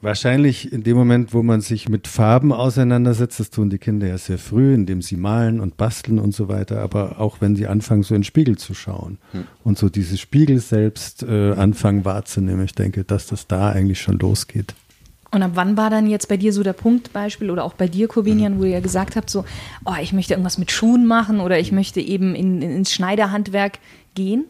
wahrscheinlich 0.00 0.72
in 0.72 0.82
dem 0.82 0.96
Moment, 0.96 1.32
wo 1.32 1.44
man 1.44 1.60
sich 1.60 1.88
mit 1.88 2.08
Farben 2.08 2.52
auseinandersetzt, 2.52 3.38
das 3.38 3.50
tun 3.50 3.70
die 3.70 3.78
Kinder 3.78 4.08
ja 4.08 4.18
sehr 4.18 4.38
früh, 4.38 4.74
indem 4.74 5.00
sie 5.00 5.16
malen 5.16 5.60
und 5.60 5.76
basteln 5.76 6.18
und 6.18 6.34
so 6.34 6.48
weiter, 6.48 6.80
aber 6.80 7.20
auch 7.20 7.40
wenn 7.40 7.54
sie 7.54 7.68
anfangen, 7.68 8.02
so 8.02 8.16
in 8.16 8.22
den 8.22 8.24
Spiegel 8.24 8.58
zu 8.58 8.74
schauen 8.74 9.18
mhm. 9.32 9.44
und 9.62 9.78
so 9.78 9.88
dieses 9.88 10.18
Spiegel 10.18 10.58
selbst 10.58 11.22
äh, 11.22 11.52
anfangen 11.52 12.04
wahrzunehmen, 12.04 12.64
ich 12.64 12.74
denke, 12.74 13.04
dass 13.04 13.28
das 13.28 13.46
da 13.46 13.70
eigentlich 13.70 14.00
schon 14.00 14.18
losgeht. 14.18 14.74
Und 15.38 15.44
ab 15.44 15.52
wann 15.54 15.76
war 15.76 15.88
dann 15.88 16.08
jetzt 16.08 16.28
bei 16.28 16.36
dir 16.36 16.52
so 16.52 16.64
der 16.64 16.72
Punkt, 16.72 17.12
Beispiel, 17.12 17.50
oder 17.50 17.62
auch 17.62 17.74
bei 17.74 17.86
dir, 17.86 18.08
Corbinian, 18.08 18.58
wo 18.58 18.64
ihr 18.64 18.70
ja 18.70 18.80
gesagt 18.80 19.14
habt, 19.14 19.30
so, 19.30 19.44
oh, 19.84 19.94
ich 20.02 20.12
möchte 20.12 20.34
irgendwas 20.34 20.58
mit 20.58 20.72
Schuhen 20.72 21.06
machen 21.06 21.38
oder 21.38 21.60
ich 21.60 21.70
möchte 21.70 22.00
eben 22.00 22.34
in, 22.34 22.60
in, 22.60 22.72
ins 22.72 22.92
Schneiderhandwerk 22.92 23.78
gehen? 24.16 24.46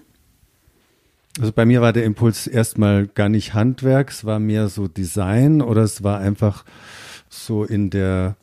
Also 1.39 1.53
bei 1.53 1.67
mir 1.67 1.83
war 1.83 1.93
der 1.93 2.05
Impuls 2.05 2.47
erstmal 2.47 3.07
gar 3.07 3.29
nicht 3.29 3.53
Handwerk, 3.53 4.09
es 4.09 4.25
war 4.25 4.39
mehr 4.39 4.71
so 4.71 4.89
Design 4.89 5.61
oder 5.61 5.83
es 5.83 6.03
war 6.03 6.21
einfach 6.21 6.65
so 7.29 7.65
in 7.65 7.91
der 7.91 8.37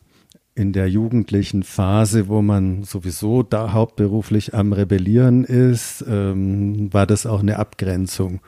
in 0.54 0.72
der 0.72 0.88
jugendlichen 0.88 1.64
Phase, 1.64 2.30
wo 2.30 2.42
man 2.42 2.84
sowieso 2.84 3.44
da 3.44 3.74
hauptberuflich 3.74 4.54
am 4.54 4.72
Rebellieren 4.72 5.44
ist, 5.44 6.06
ähm, 6.08 6.94
war 6.94 7.06
das 7.06 7.26
auch 7.26 7.42
eine 7.42 7.60
Abgrenzung. 7.60 8.40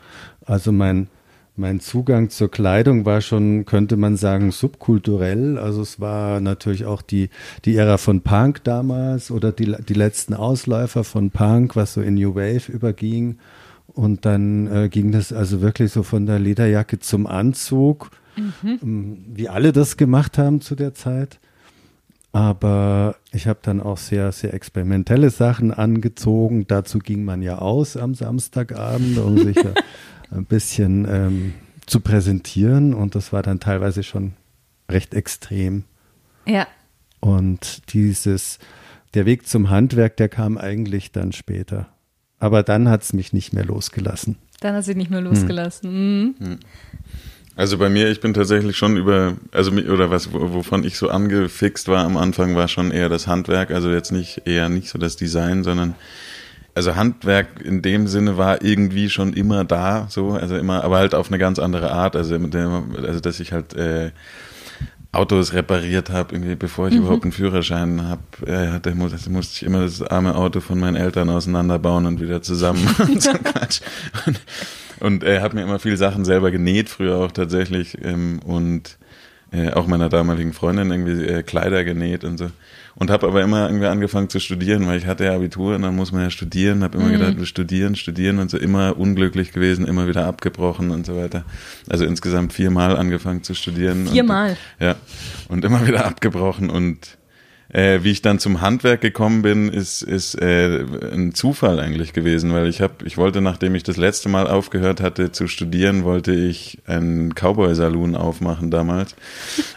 Also 0.45 0.71
mein 0.71 1.09
mein 1.57 1.79
Zugang 1.79 2.29
zur 2.29 2.51
Kleidung 2.51 3.05
war 3.05 3.21
schon, 3.21 3.65
könnte 3.65 3.97
man 3.97 4.15
sagen, 4.15 4.51
subkulturell. 4.51 5.57
Also 5.57 5.81
es 5.81 5.99
war 5.99 6.39
natürlich 6.39 6.85
auch 6.85 7.01
die, 7.01 7.29
die 7.65 7.75
Ära 7.75 7.97
von 7.97 8.21
Punk 8.21 8.63
damals 8.63 9.31
oder 9.31 9.51
die, 9.51 9.75
die 9.87 9.93
letzten 9.93 10.33
Ausläufer 10.33 11.03
von 11.03 11.31
Punk, 11.31 11.75
was 11.75 11.93
so 11.93 12.01
in 12.01 12.13
New 12.13 12.35
Wave 12.35 12.71
überging. 12.71 13.39
Und 13.87 14.25
dann 14.25 14.67
äh, 14.67 14.89
ging 14.89 15.11
das 15.11 15.33
also 15.33 15.61
wirklich 15.61 15.91
so 15.91 16.03
von 16.03 16.27
der 16.27 16.37
Lederjacke 16.37 16.99
zum 16.99 17.25
Anzug, 17.25 18.11
mhm. 18.35 18.79
Ähm, 18.83 19.25
wie 19.33 19.49
alle 19.49 19.71
das 19.71 19.97
gemacht 19.97 20.37
haben 20.37 20.61
zu 20.61 20.75
der 20.75 20.93
Zeit. 20.93 21.39
Aber 22.33 23.15
ich 23.31 23.47
habe 23.47 23.59
dann 23.63 23.81
auch 23.81 23.97
sehr, 23.97 24.31
sehr 24.31 24.53
experimentelle 24.53 25.31
Sachen 25.31 25.73
angezogen. 25.73 26.67
Dazu 26.67 26.99
ging 26.99 27.23
man 27.23 27.41
ja 27.41 27.57
aus 27.57 27.97
am 27.97 28.13
Samstagabend, 28.13 29.17
um 29.17 29.39
sich 29.39 29.57
ein 30.31 30.45
bisschen 30.45 31.07
ähm, 31.09 31.53
zu 31.85 31.99
präsentieren 31.99 32.93
und 32.93 33.15
das 33.15 33.31
war 33.33 33.43
dann 33.43 33.59
teilweise 33.59 34.03
schon 34.03 34.33
recht 34.89 35.13
extrem. 35.13 35.83
Ja. 36.45 36.67
Und 37.19 37.93
dieses, 37.93 38.59
der 39.13 39.25
Weg 39.25 39.47
zum 39.47 39.69
Handwerk, 39.69 40.17
der 40.17 40.29
kam 40.29 40.57
eigentlich 40.57 41.11
dann 41.11 41.31
später. 41.31 41.87
Aber 42.39 42.63
dann 42.63 42.89
hat 42.89 43.03
es 43.03 43.13
mich 43.13 43.33
nicht 43.33 43.53
mehr 43.53 43.65
losgelassen. 43.65 44.37
Dann 44.59 44.75
hat 44.75 44.85
sie 44.85 44.95
nicht 44.95 45.09
mehr 45.09 45.21
losgelassen. 45.21 45.89
Hm. 45.89 46.35
Mhm. 46.39 46.59
Also 47.55 47.79
bei 47.79 47.89
mir, 47.89 48.11
ich 48.11 48.21
bin 48.21 48.35
tatsächlich 48.35 48.77
schon 48.77 48.97
über, 48.97 49.35
also 49.51 49.71
oder 49.71 50.11
was, 50.11 50.31
wovon 50.31 50.83
ich 50.83 50.95
so 50.95 51.09
angefixt 51.09 51.87
war 51.87 52.05
am 52.05 52.15
Anfang, 52.15 52.55
war 52.55 52.67
schon 52.67 52.91
eher 52.91 53.09
das 53.09 53.25
Handwerk. 53.25 53.71
Also 53.71 53.91
jetzt 53.91 54.11
nicht 54.11 54.43
eher 54.45 54.69
nicht 54.69 54.89
so 54.89 54.99
das 54.99 55.15
Design, 55.15 55.63
sondern 55.63 55.95
also 56.77 56.95
Handwerk 56.95 57.59
in 57.61 57.81
dem 57.81 58.07
Sinne 58.07 58.37
war 58.37 58.63
irgendwie 58.63 59.09
schon 59.09 59.33
immer 59.33 59.65
da, 59.65 60.05
so, 60.09 60.33
also 60.33 60.55
immer, 60.55 60.83
aber 60.83 60.99
halt 60.99 61.15
auf 61.15 61.29
eine 61.29 61.39
ganz 61.39 61.57
andere 61.57 61.91
Art. 61.91 62.15
Also, 62.15 62.35
also 62.35 63.19
dass 63.19 63.39
ich 63.39 63.51
halt 63.51 63.73
äh, 63.73 64.11
Autos 65.11 65.53
repariert 65.53 66.11
habe, 66.11 66.35
irgendwie 66.35 66.53
bevor 66.53 66.87
ich 66.87 66.93
mhm. 66.93 67.01
überhaupt 67.01 67.23
einen 67.23 67.31
Führerschein 67.31 68.03
habe, 68.03 68.21
äh, 68.45 68.79
da 68.79 68.93
musste, 68.93 69.29
musste 69.31 69.55
ich 69.55 69.63
immer 69.63 69.81
das 69.81 70.03
arme 70.03 70.35
Auto 70.35 70.59
von 70.59 70.79
meinen 70.79 70.95
Eltern 70.95 71.29
auseinanderbauen 71.31 72.05
und 72.05 72.21
wieder 72.21 72.43
zusammen 72.43 72.87
und 72.99 73.23
so 73.23 73.31
Quatsch. 73.31 73.81
Und, 74.27 74.39
und 74.99 75.23
er 75.23 75.37
äh, 75.37 75.41
hat 75.41 75.55
mir 75.55 75.63
immer 75.63 75.79
viele 75.79 75.97
Sachen 75.97 76.25
selber 76.25 76.51
genäht, 76.51 76.89
früher 76.89 77.17
auch 77.17 77.31
tatsächlich, 77.31 77.97
ähm, 78.03 78.39
und 78.45 78.97
äh, 79.51 79.71
auch 79.71 79.87
meiner 79.87 80.09
damaligen 80.09 80.53
Freundin 80.53 80.91
irgendwie 80.91 81.25
äh, 81.25 81.41
Kleider 81.41 81.83
genäht 81.83 82.23
und 82.23 82.37
so 82.37 82.51
und 82.99 83.11
habe 83.11 83.27
aber 83.27 83.43
immer 83.43 83.67
irgendwie 83.67 83.85
angefangen 83.85 84.27
zu 84.29 84.39
studieren, 84.39 84.87
weil 84.87 84.97
ich 84.97 85.05
hatte 85.05 85.25
ja 85.25 85.35
Abitur 85.35 85.75
und 85.75 85.83
dann 85.83 85.95
muss 85.95 86.11
man 86.11 86.23
ja 86.23 86.29
studieren, 86.31 86.83
habe 86.83 86.97
immer 86.97 87.07
mhm. 87.07 87.11
gedacht, 87.13 87.37
wir 87.37 87.45
studieren, 87.45 87.95
studieren 87.95 88.39
und 88.39 88.49
so 88.49 88.57
immer 88.57 88.97
unglücklich 88.97 89.51
gewesen, 89.51 89.85
immer 89.85 90.07
wieder 90.07 90.25
abgebrochen 90.25 90.89
und 90.89 91.05
so 91.05 91.15
weiter. 91.15 91.43
Also 91.87 92.05
insgesamt 92.05 92.53
viermal 92.53 92.97
angefangen 92.97 93.43
zu 93.43 93.53
studieren. 93.53 94.07
Viermal? 94.07 94.57
Und, 94.79 94.85
ja, 94.85 94.95
und 95.47 95.63
immer 95.63 95.85
wieder 95.87 96.05
abgebrochen 96.05 96.71
und 96.71 97.16
äh, 97.69 97.99
wie 98.03 98.11
ich 98.11 98.21
dann 98.21 98.39
zum 98.39 98.61
Handwerk 98.61 99.01
gekommen 99.01 99.41
bin, 99.41 99.69
ist, 99.69 100.01
ist 100.01 100.35
äh, 100.35 100.85
ein 101.11 101.33
Zufall 101.33 101.79
eigentlich 101.79 102.13
gewesen, 102.13 102.53
weil 102.53 102.67
ich 102.67 102.81
habe, 102.81 103.05
ich 103.05 103.17
wollte, 103.17 103.41
nachdem 103.41 103.75
ich 103.75 103.83
das 103.83 103.97
letzte 103.97 104.29
Mal 104.29 104.47
aufgehört 104.47 105.01
hatte 105.01 105.31
zu 105.31 105.47
studieren, 105.47 106.03
wollte 106.03 106.33
ich 106.33 106.79
einen 106.85 107.33
Cowboy-Saloon 107.33 108.15
aufmachen 108.15 108.71
damals. 108.71 109.15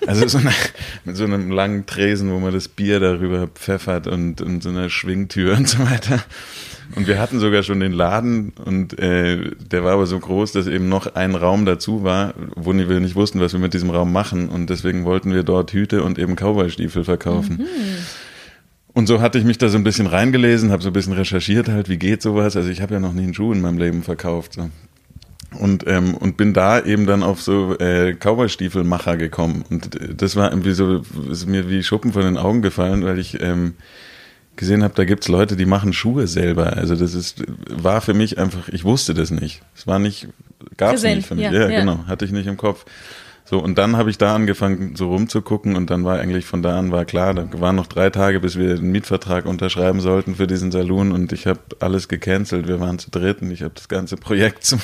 Also 0.07 0.27
so 0.29 0.39
eine, 0.39 0.53
mit 1.05 1.17
so 1.17 1.25
einem 1.25 1.51
langen 1.51 1.87
Tresen, 1.87 2.31
wo 2.31 2.39
man 2.39 2.53
das 2.53 2.69
Bier 2.69 3.01
darüber 3.01 3.49
pfeffert 3.49 4.07
und, 4.07 4.41
und 4.41 4.63
so 4.63 4.69
einer 4.69 4.89
Schwingtür 4.89 5.57
und 5.57 5.69
so 5.69 5.79
weiter. 5.81 6.23
Und 6.97 7.07
wir 7.07 7.21
hatten 7.21 7.39
sogar 7.39 7.63
schon 7.63 7.81
den 7.81 7.93
Laden 7.93 8.53
und 8.65 8.99
äh, 8.99 9.53
der 9.71 9.85
war 9.85 9.93
aber 9.93 10.07
so 10.07 10.19
groß, 10.19 10.53
dass 10.53 10.67
eben 10.67 10.89
noch 10.89 11.15
ein 11.15 11.35
Raum 11.35 11.65
dazu 11.65 12.03
war, 12.03 12.35
wo 12.57 12.75
wir 12.75 13.01
nicht 13.01 13.15
wussten, 13.15 13.41
was 13.41 13.53
wir 13.53 13.61
mit 13.61 13.75
diesem 13.75 13.91
Raum 13.91 14.13
machen. 14.13 14.49
Und 14.49 14.71
deswegen 14.71 15.05
wollten 15.05 15.33
wir 15.33 15.43
dort 15.43 15.73
Hüte 15.73 16.03
und 16.03 16.19
eben 16.19 16.35
Cowboy-Stiefel 16.35 17.05
verkaufen. 17.05 17.59
Mhm. 17.59 17.67
Und 18.93 19.07
so 19.07 19.21
hatte 19.21 19.39
ich 19.39 19.45
mich 19.45 19.59
da 19.59 19.69
so 19.69 19.79
ein 19.79 19.85
bisschen 19.85 20.09
reingelesen, 20.09 20.73
habe 20.73 20.83
so 20.83 20.91
ein 20.91 20.93
bisschen 20.93 21.13
recherchiert 21.13 21.69
halt, 21.69 21.89
wie 21.89 21.97
geht 21.97 22.23
sowas. 22.23 22.57
Also 22.57 22.71
ich 22.71 22.83
habe 22.83 22.95
ja 22.95 23.01
noch 23.01 23.13
nie 23.13 23.23
einen 23.23 23.35
Schuh 23.35 23.53
in 23.53 23.61
meinem 23.61 23.79
Leben 23.79 24.03
verkauft. 24.03 24.55
So. 24.55 24.69
Und, 25.59 25.87
ähm, 25.87 26.15
und 26.15 26.37
bin 26.37 26.53
da 26.53 26.81
eben 26.81 27.07
dann 27.07 27.23
auf 27.23 27.41
so 27.41 27.79
äh, 27.79 28.15
Cowboy-Stiefelmacher 28.15 29.17
gekommen. 29.17 29.65
Und 29.71 29.91
das 30.17 30.35
war 30.35 30.51
irgendwie 30.51 30.73
so, 30.73 31.03
ist 31.31 31.47
mir 31.47 31.69
wie 31.69 31.83
Schuppen 31.83 32.13
von 32.13 32.23
den 32.23 32.37
Augen 32.37 32.63
gefallen, 32.63 33.05
weil 33.05 33.19
ich 33.19 33.41
ähm, 33.41 33.75
gesehen 34.61 34.85
habe, 34.85 34.95
da 34.95 35.05
gibt's 35.05 35.27
Leute, 35.27 35.57
die 35.57 35.67
machen 35.67 35.93
Schuhe 35.93 36.29
selber. 36.29 36.77
Also 36.77 36.95
das 36.95 37.15
ist, 37.15 37.43
war 37.69 38.01
für 38.01 38.15
mich 38.15 38.39
einfach, 38.39 38.69
ich 38.69 38.85
wusste 38.85 39.15
das 39.15 39.33
nicht. 39.33 39.63
Es 39.75 39.89
war 39.89 39.99
nicht, 39.99 40.29
gab's 40.77 41.03
nicht 41.03 41.27
für 41.27 41.35
mich. 41.35 41.47
Ja, 41.47 41.53
ja, 41.53 41.69
ja, 41.69 41.81
genau, 41.81 42.05
hatte 42.07 42.25
ich 42.25 42.31
nicht 42.31 42.47
im 42.47 42.57
Kopf. 42.57 42.85
So, 43.47 43.59
und 43.59 43.79
dann 43.79 43.97
habe 43.97 44.11
ich 44.11 44.19
da 44.19 44.37
angefangen, 44.37 44.95
so 44.95 45.09
rumzugucken 45.09 45.75
und 45.75 45.91
dann 45.91 46.05
war 46.05 46.21
eigentlich 46.21 46.45
von 46.45 46.63
da 46.63 46.79
an 46.79 46.93
war 46.93 47.05
klar, 47.05 47.35
da 47.35 47.49
waren 47.61 47.75
noch 47.75 47.89
drei 47.89 48.09
Tage, 48.09 48.39
bis 48.39 48.57
wir 48.57 48.77
den 48.77 48.93
Mietvertrag 48.93 49.45
unterschreiben 49.45 50.01
sollten 50.01 50.37
für 50.37 50.47
diesen 50.47 50.71
Saloon 50.71 51.11
und 51.11 51.33
ich 51.33 51.49
habe 51.49 51.59
alles 51.81 52.07
gecancelt. 52.07 52.69
Wir 52.69 52.79
waren 52.79 53.01
zu 53.01 53.11
dritt 53.11 53.43
und 53.43 53.51
ich 53.51 53.63
habe 53.63 53.75
das 53.75 53.89
ganze 53.89 54.17
Projekt 54.17 54.65
zum 54.65 54.81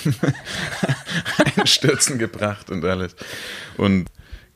Einstürzen 1.56 2.18
gebracht 2.18 2.70
und 2.70 2.84
alles. 2.84 3.14
Und 3.76 4.06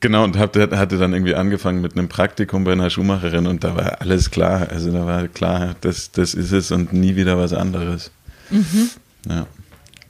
Genau, 0.01 0.23
und 0.23 0.37
hab, 0.37 0.55
hatte 0.55 0.97
dann 0.97 1.13
irgendwie 1.13 1.35
angefangen 1.35 1.79
mit 1.79 1.95
einem 1.95 2.09
Praktikum 2.09 2.63
bei 2.63 2.71
einer 2.71 2.89
Schuhmacherin 2.89 3.45
und 3.45 3.63
da 3.63 3.75
war 3.75 4.01
alles 4.01 4.31
klar. 4.31 4.67
Also 4.69 4.91
da 4.91 5.05
war 5.05 5.27
klar, 5.27 5.75
das, 5.81 6.11
das 6.11 6.33
ist 6.33 6.51
es 6.51 6.71
und 6.71 6.91
nie 6.91 7.15
wieder 7.15 7.37
was 7.37 7.53
anderes. 7.53 8.11
Mhm. 8.49 8.89
Ja, 9.29 9.45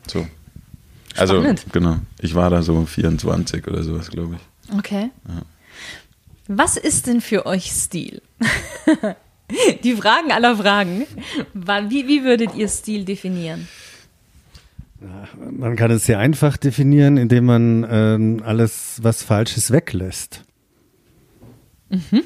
so. 0.07 0.25
Also, 1.17 1.41
Spannend. 1.41 1.65
genau. 1.73 1.97
Ich 2.19 2.35
war 2.35 2.49
da 2.49 2.63
so 2.63 2.85
24 2.85 3.67
oder 3.67 3.83
sowas, 3.83 4.09
glaube 4.09 4.37
ich. 4.37 4.77
Okay. 4.77 5.09
Ja. 5.27 5.41
Was 6.47 6.77
ist 6.77 7.07
denn 7.07 7.19
für 7.19 7.45
euch 7.45 7.71
Stil? 7.71 8.21
Die 9.83 9.95
Fragen 9.95 10.31
aller 10.31 10.55
Fragen. 10.55 11.05
Wie, 11.53 12.07
wie 12.07 12.23
würdet 12.23 12.55
ihr 12.55 12.69
Stil 12.69 13.03
definieren? 13.03 13.67
Man 15.49 15.75
kann 15.75 15.89
es 15.91 16.05
sehr 16.05 16.19
einfach 16.19 16.57
definieren, 16.57 17.17
indem 17.17 17.45
man 17.45 17.83
äh, 17.83 18.43
alles, 18.43 18.99
was 19.01 19.23
falsch 19.23 19.57
ist, 19.57 19.71
weglässt. 19.71 20.43
Mhm. 21.89 22.23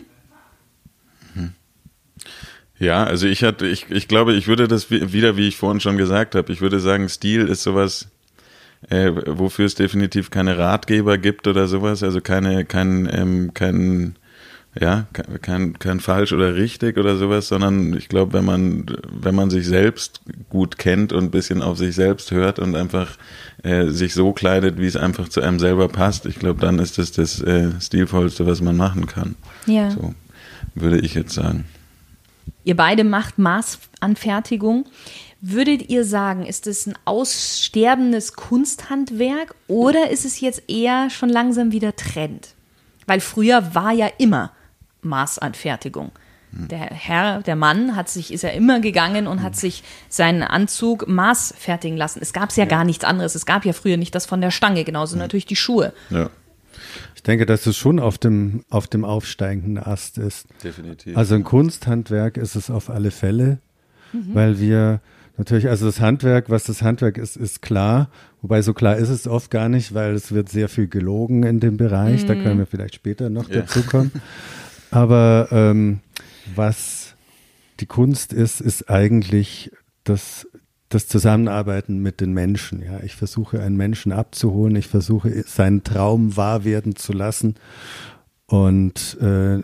Ja, 2.78 3.06
also 3.06 3.28
ich 3.28 3.44
hatte, 3.44 3.68
ich, 3.68 3.90
ich 3.90 4.08
glaube, 4.08 4.34
ich 4.34 4.48
würde 4.48 4.68
das 4.68 4.92
wieder, 4.92 5.38
wie 5.38 5.48
ich 5.48 5.56
vorhin 5.56 5.80
schon 5.80 5.98
gesagt 5.98 6.36
habe, 6.36 6.52
ich 6.52 6.60
würde 6.60 6.80
sagen, 6.80 7.08
Stil 7.08 7.48
ist 7.48 7.64
sowas, 7.64 8.10
äh, 8.90 9.12
wofür 9.28 9.66
es 9.66 9.76
definitiv 9.76 10.30
keine 10.30 10.58
Ratgeber 10.58 11.18
gibt 11.18 11.48
oder 11.48 11.68
sowas, 11.68 12.04
also 12.04 12.20
keine, 12.20 12.66
kein, 12.66 13.10
ähm, 13.12 13.54
kein 13.54 14.18
ja, 14.80 15.06
kein, 15.42 15.80
kein 15.80 16.00
falsch 16.02 16.34
oder 16.34 16.56
richtig 16.56 16.98
oder 16.98 17.16
sowas, 17.16 17.48
sondern 17.48 17.96
ich 17.96 18.10
glaube, 18.10 18.34
wenn 18.34 18.46
man, 18.46 18.86
wenn 19.10 19.34
man 19.34 19.50
sich 19.50 19.66
selbst 19.66 20.22
gut 20.50 20.78
kennt 20.78 21.14
und 21.14 21.26
ein 21.26 21.32
bisschen 21.32 21.62
auf 21.62 21.78
sich 21.78 21.96
selbst 21.96 22.32
hört 22.32 22.60
und 22.60 22.76
einfach 22.76 23.18
äh, 23.64 23.88
sich 23.88 24.14
so 24.14 24.34
kleidet, 24.34 24.78
wie 24.78 24.86
es 24.86 24.98
einfach 24.98 25.30
zu 25.30 25.42
einem 25.42 25.60
selber 25.60 25.88
passt, 25.88 26.26
ich 26.26 26.40
glaube, 26.40 26.60
dann 26.60 26.80
ist 26.80 26.98
das 26.98 27.14
das 27.14 27.42
äh, 27.42 27.72
Stilvollste, 27.80 28.46
was 28.46 28.60
man 28.60 28.76
machen 28.76 29.06
kann. 29.06 29.36
Ja. 29.66 29.92
So 29.92 30.14
würde 30.74 31.00
ich 31.00 31.16
jetzt 31.16 31.34
sagen. 31.34 31.64
Ihr 32.66 32.76
beide 32.76 33.04
macht 33.04 33.38
Maßanfertigung. 33.38 34.86
Würdet 35.40 35.90
ihr 35.90 36.04
sagen, 36.04 36.46
ist 36.46 36.68
es 36.68 36.88
ein 36.88 36.98
aussterbendes 37.06 38.34
Kunsthandwerk 38.34 39.56
oder 39.68 40.10
ist 40.10 40.26
es 40.26 40.42
jetzt 40.42 40.64
eher 40.68 41.10
schon 41.10 41.30
langsam 41.30 41.72
wieder 41.72 41.96
Trend? 41.96 42.50
Weil 43.06 43.20
früher 43.20 43.76
war 43.76 43.94
ja 43.94 44.10
immer 44.18 44.52
Maßanfertigung. 45.06 46.12
Der 46.58 46.78
Herr, 46.80 47.42
der 47.42 47.58
Mann 47.58 47.98
hat 47.98 48.08
sich, 48.08 48.32
ist 48.32 48.44
ja 48.44 48.50
immer 48.50 48.80
gegangen 48.80 49.28
und 49.28 49.44
hat 49.44 49.58
sich 49.58 49.84
seinen 50.08 50.42
Anzug 50.42 51.06
maßfertigen 51.06 51.98
lassen. 51.98 52.20
Es 52.22 52.32
gab 52.32 52.52
ja, 52.54 52.64
ja, 52.64 52.70
gar 52.70 52.86
nichts 52.86 53.04
anderes. 53.04 53.36
Es 53.36 53.46
gab 53.46 53.66
ja 53.66 53.74
früher 53.74 53.98
nicht 53.98 54.16
das 54.16 54.26
von 54.26 54.40
der 54.40 54.52
Stange, 54.52 54.86
genauso 54.86 55.18
ja. 55.18 55.22
natürlich 55.22 55.46
die 55.46 55.58
Schuhe. 55.58 55.92
Ja. 56.10 56.30
Ich 57.14 57.24
denke, 57.24 57.46
dass 57.46 57.66
es 57.66 57.76
schon 57.76 58.00
auf 58.00 58.18
dem, 58.18 58.64
auf 58.70 58.88
dem 58.88 59.04
aufsteigenden 59.04 59.84
Ast 59.84 60.18
ist. 60.18 60.48
Definitiv. 60.64 61.18
Also 61.18 61.36
ein 61.36 61.44
Kunsthandwerk 61.44 62.38
ist 62.38 62.56
es 62.56 62.70
auf 62.70 62.90
alle 62.90 63.12
Fälle, 63.12 63.60
mhm. 64.14 64.30
weil 64.34 64.60
wir 64.60 65.02
natürlich, 65.38 65.68
also 65.68 65.88
das 65.88 66.00
Handwerk, 66.00 66.50
was 66.50 66.64
das 66.64 66.82
Handwerk 66.82 67.18
ist, 67.18 67.36
ist 67.36 67.62
klar. 67.62 68.10
Wobei 68.42 68.62
so 68.62 68.74
klar 68.74 68.96
ist 68.96 69.10
es 69.10 69.28
oft 69.28 69.52
gar 69.52 69.68
nicht, 69.68 69.94
weil 69.94 70.14
es 70.14 70.32
wird 70.32 70.48
sehr 70.48 70.70
viel 70.70 70.88
gelogen 70.88 71.44
in 71.44 71.60
dem 71.60 71.76
Bereich. 71.76 72.24
Mhm. 72.24 72.28
Da 72.28 72.36
können 72.36 72.60
wir 72.60 72.66
vielleicht 72.66 72.96
später 72.96 73.30
noch 73.30 73.50
ja. 73.50 73.62
dazu 73.62 73.84
kommen. 73.84 74.14
Aber 74.92 75.50
ähm, 75.52 76.00
was 76.56 77.16
die 77.80 77.86
Kunst 77.86 78.34
ist, 78.34 78.62
ist 78.62 78.90
eigentlich 78.90 79.72
das, 80.04 80.48
das 80.90 81.08
Zusammenarbeiten 81.08 82.00
mit 82.00 82.22
den 82.22 82.34
Menschen. 82.34 82.82
Ja, 82.82 83.02
ich 83.04 83.16
versuche 83.16 83.62
einen 83.62 83.76
Menschen 83.76 84.12
abzuholen, 84.12 84.76
ich 84.76 84.88
versuche 84.88 85.44
seinen 85.46 85.84
Traum 85.84 86.38
wahr 86.38 86.64
werden 86.64 86.96
zu 86.96 87.14
lassen 87.14 87.56
und 88.46 89.18
äh, 89.20 89.62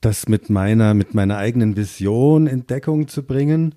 das 0.00 0.28
mit 0.28 0.50
meiner, 0.50 0.94
mit 0.94 1.14
meiner 1.14 1.38
eigenen 1.38 1.76
Vision 1.76 2.46
in 2.46 2.66
Deckung 2.66 3.08
zu 3.08 3.22
bringen. 3.22 3.74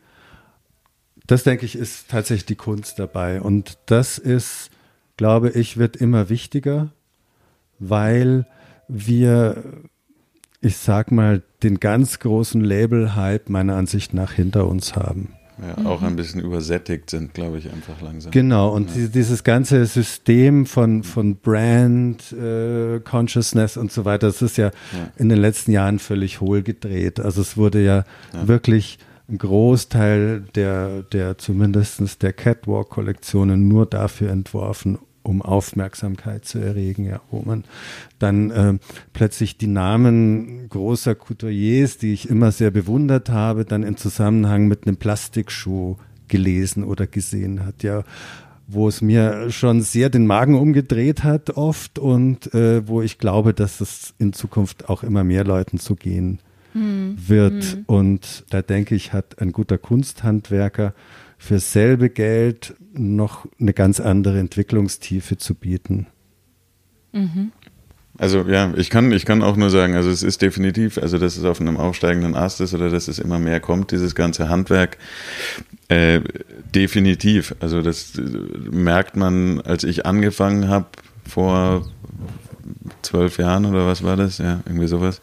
Das 1.27 1.43
denke 1.43 1.65
ich 1.65 1.75
ist 1.75 2.09
tatsächlich 2.09 2.45
die 2.45 2.55
Kunst 2.55 2.99
dabei 2.99 3.41
und 3.41 3.79
das 3.87 4.17
ist, 4.17 4.69
glaube 5.17 5.49
ich, 5.49 5.77
wird 5.77 5.95
immer 5.95 6.29
wichtiger, 6.29 6.91
weil 7.79 8.45
wir 8.87 9.63
ich 10.65 10.77
sag 10.77 11.11
mal, 11.11 11.43
den 11.61 11.79
ganz 11.79 12.19
großen 12.19 12.59
Label-Hype 12.59 13.49
meiner 13.49 13.75
Ansicht 13.75 14.13
nach 14.13 14.31
hinter 14.31 14.67
uns 14.67 14.95
haben. 14.95 15.33
Ja, 15.61 15.85
auch 15.85 16.01
ein 16.01 16.17
bisschen 16.17 16.41
übersättigt 16.41 17.09
sind, 17.09 17.33
glaube 17.33 17.59
ich, 17.59 17.71
einfach 17.71 18.01
langsam. 18.01 18.31
Genau, 18.31 18.73
und 18.73 18.93
ja. 18.93 19.07
dieses 19.07 19.43
ganze 19.45 19.85
System 19.85 20.65
von, 20.65 21.03
von 21.03 21.37
Brand, 21.37 22.33
äh, 22.33 22.99
Consciousness 22.99 23.77
und 23.77 23.91
so 23.91 24.03
weiter, 24.03 24.27
das 24.27 24.41
ist 24.41 24.57
ja, 24.57 24.71
ja, 24.91 25.11
in 25.17 25.29
den 25.29 25.37
letzten 25.37 25.71
Jahren 25.71 25.99
völlig 25.99 26.41
hohl 26.41 26.61
gedreht. 26.61 27.21
Also 27.21 27.41
es 27.41 27.55
wurde 27.55 27.81
ja, 27.81 28.03
wirklich 28.33 28.97
ein 29.29 29.37
Großteil 29.37 30.41
der, 30.55 31.03
der 31.03 31.37
zumindest 31.37 32.21
der 32.21 32.33
Catwalk-Kollektionen 32.33 33.67
nur 33.67 33.85
dafür 33.85 34.31
entworfen, 34.31 34.97
um 35.25 35.41
Aufmerksamkeit 35.41 36.45
zu 36.45 36.59
erregen, 36.59 37.05
ja, 37.05 37.19
wo 37.31 37.41
man 37.43 37.63
dann 38.19 38.51
äh, 38.51 38.73
plötzlich 39.13 39.57
die 39.57 39.67
Namen 39.67 40.69
großer 40.69 41.15
Couturiers, 41.15 41.97
die 41.97 42.13
ich 42.13 42.29
immer 42.29 42.51
sehr 42.51 42.71
bewundert 42.71 43.29
habe, 43.29 43.65
dann 43.65 43.83
im 43.83 43.97
Zusammenhang 43.97 44.67
mit 44.67 44.85
einem 44.85 44.97
Plastikschuh 44.97 45.97
gelesen 46.27 46.83
oder 46.83 47.07
gesehen 47.07 47.65
hat, 47.65 47.83
ja, 47.83 48.03
wo 48.67 48.87
es 48.87 49.01
mir 49.01 49.51
schon 49.51 49.81
sehr 49.81 50.09
den 50.09 50.25
Magen 50.25 50.55
umgedreht 50.55 51.23
hat 51.23 51.51
oft 51.51 51.99
und 51.99 52.53
äh, 52.53 52.87
wo 52.87 53.01
ich 53.01 53.17
glaube, 53.17 53.53
dass 53.53 53.81
es 53.81 54.13
in 54.17 54.33
Zukunft 54.33 54.89
auch 54.89 55.03
immer 55.03 55.23
mehr 55.23 55.43
Leuten 55.43 55.77
zu 55.77 55.95
gehen 55.95 56.39
hm. 56.73 57.15
wird. 57.27 57.63
Hm. 57.63 57.83
Und 57.85 58.45
da 58.49 58.61
denke 58.61 58.95
ich, 58.95 59.13
hat 59.13 59.39
ein 59.39 59.51
guter 59.51 59.77
Kunsthandwerker 59.77 60.93
für 61.45 61.59
selbe 61.59 62.09
Geld 62.09 62.73
noch 62.93 63.45
eine 63.59 63.73
ganz 63.73 63.99
andere 63.99 64.39
Entwicklungstiefe 64.39 65.37
zu 65.37 65.53
bieten. 65.53 66.07
Mhm. 67.13 67.51
Also 68.17 68.45
ja, 68.47 68.73
ich 68.75 68.89
kann, 68.89 69.11
ich 69.11 69.25
kann 69.25 69.43
auch 69.43 69.55
nur 69.55 69.69
sagen, 69.69 69.93
also 69.93 70.09
es 70.09 70.23
ist 70.23 70.41
definitiv, 70.41 70.97
also 70.97 71.19
dass 71.19 71.37
es 71.37 71.43
auf 71.43 71.61
einem 71.61 71.77
aufsteigenden 71.77 72.33
Ast 72.33 72.61
ist 72.61 72.73
oder 72.73 72.89
dass 72.89 73.07
es 73.07 73.19
immer 73.19 73.37
mehr 73.37 73.59
kommt, 73.59 73.91
dieses 73.91 74.15
ganze 74.15 74.49
Handwerk, 74.49 74.97
äh, 75.89 76.21
definitiv. 76.73 77.53
Also 77.59 77.83
das 77.83 78.13
merkt 78.71 79.15
man, 79.15 79.61
als 79.61 79.83
ich 79.83 80.07
angefangen 80.07 80.67
habe 80.67 80.87
vor 81.29 81.85
zwölf 83.03 83.37
Jahren 83.37 83.67
oder 83.67 83.85
was 83.85 84.01
war 84.01 84.15
das, 84.15 84.39
ja, 84.39 84.61
irgendwie 84.65 84.87
sowas 84.87 85.21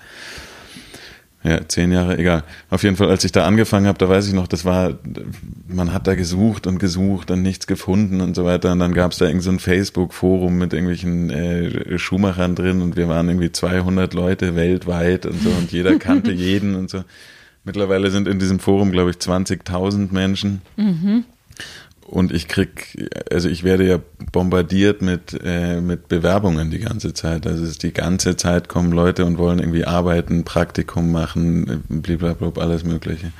ja, 1.45 1.67
zehn 1.67 1.91
Jahre, 1.91 2.19
egal. 2.19 2.45
Auf 2.71 2.85
jeden 2.85 2.97
Fall, 2.97 3.09
als 3.11 3.25
ich 3.25 3.33
da 3.33 3.45
angefangen 3.45 3.87
habe, 3.87 3.99
da 3.99 4.09
weiß 4.09 4.29
ich 4.29 4.33
noch, 4.33 4.47
das 4.47 4.65
war, 4.65 4.95
man 5.67 5.93
hat 5.93 6.07
da 6.07 6.15
gesucht 6.15 6.69
und 6.69 6.79
gesucht 6.79 7.31
und 7.33 7.43
nichts 7.43 7.67
gefunden 7.67 8.21
und 8.21 8.37
so 8.37 8.45
weiter. 8.45 8.71
Und 8.73 8.79
dann 8.79 8.95
gab 8.95 9.13
es 9.13 9.19
da 9.19 9.27
irgend 9.27 9.43
so 9.43 9.51
ein 9.51 9.59
Facebook-Forum 9.59 10.57
mit 10.57 10.73
irgendwelchen 10.73 11.31
äh, 11.31 11.99
Schuhmachern 11.99 12.55
drin 12.55 12.81
und 12.81 12.97
wir 12.97 13.09
waren 13.09 13.29
irgendwie 13.29 13.51
200 13.51 14.15
Leute 14.15 14.55
weltweit 14.55 15.27
und 15.27 15.43
so 15.43 15.51
und 15.51 15.73
jeder 15.73 15.99
kannte 15.99 16.31
jeden 16.31 16.77
und 16.77 16.91
so. 16.91 17.03
Mittlerweile 17.65 18.11
sind 18.11 18.29
in 18.29 18.39
diesem 18.39 18.59
Forum, 18.59 18.93
glaube 18.93 19.11
ich, 19.11 19.17
20.000 19.17 20.13
Menschen. 20.13 20.63
Mhm 20.77 21.25
und 22.07 22.33
ich 22.33 22.49
krieg, 22.49 23.11
also 23.31 23.49
ich 23.49 23.65
werde 23.65 23.87
ja 23.87 23.99
bombardiert 24.33 25.03
mit, 25.03 25.39
äh, 25.45 25.81
mit 25.81 26.09
Bewerbungen 26.09 26.71
die 26.71 26.79
ganze 26.79 27.15
Zeit. 27.15 27.47
Also 27.47 27.65
es 27.65 27.71
ist 27.71 27.83
die 27.83 27.93
ganze 27.93 28.37
Zeit 28.37 28.69
kommen 28.69 28.93
Leute 28.93 29.25
und 29.25 29.39
wollen 29.39 29.59
irgendwie 29.59 29.85
arbeiten, 29.85 30.45
Praktikum 30.45 31.11
machen, 31.13 31.85
blablabla, 31.89 32.53
alles 32.63 32.85
Mögliche. 32.85 33.33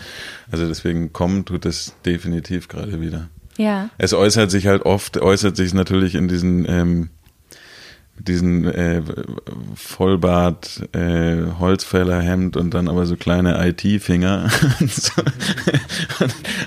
Also 0.51 0.67
deswegen 0.67 1.13
kommen 1.13 1.45
tut 1.45 1.67
es 1.67 1.95
definitiv 2.05 2.69
gerade 2.69 3.01
wieder. 3.01 3.29
Ja. 3.59 3.91
Es 3.99 4.15
äußert 4.15 4.51
sich 4.51 4.67
halt 4.67 4.83
oft, 4.83 5.19
äußert 5.19 5.57
sich 5.57 5.75
natürlich 5.75 6.15
in 6.15 6.29
diesen 6.29 6.67
ähm, 6.69 7.11
diesen 8.25 8.65
äh, 8.65 9.03
Vollbart, 9.75 10.89
äh, 10.95 11.43
Holzfällerhemd 11.59 12.57
und 12.57 12.73
dann 12.75 12.89
aber 12.89 13.07
so 13.07 13.17
kleine 13.17 13.67
IT-Finger. 13.69 14.49
so. 14.89 15.23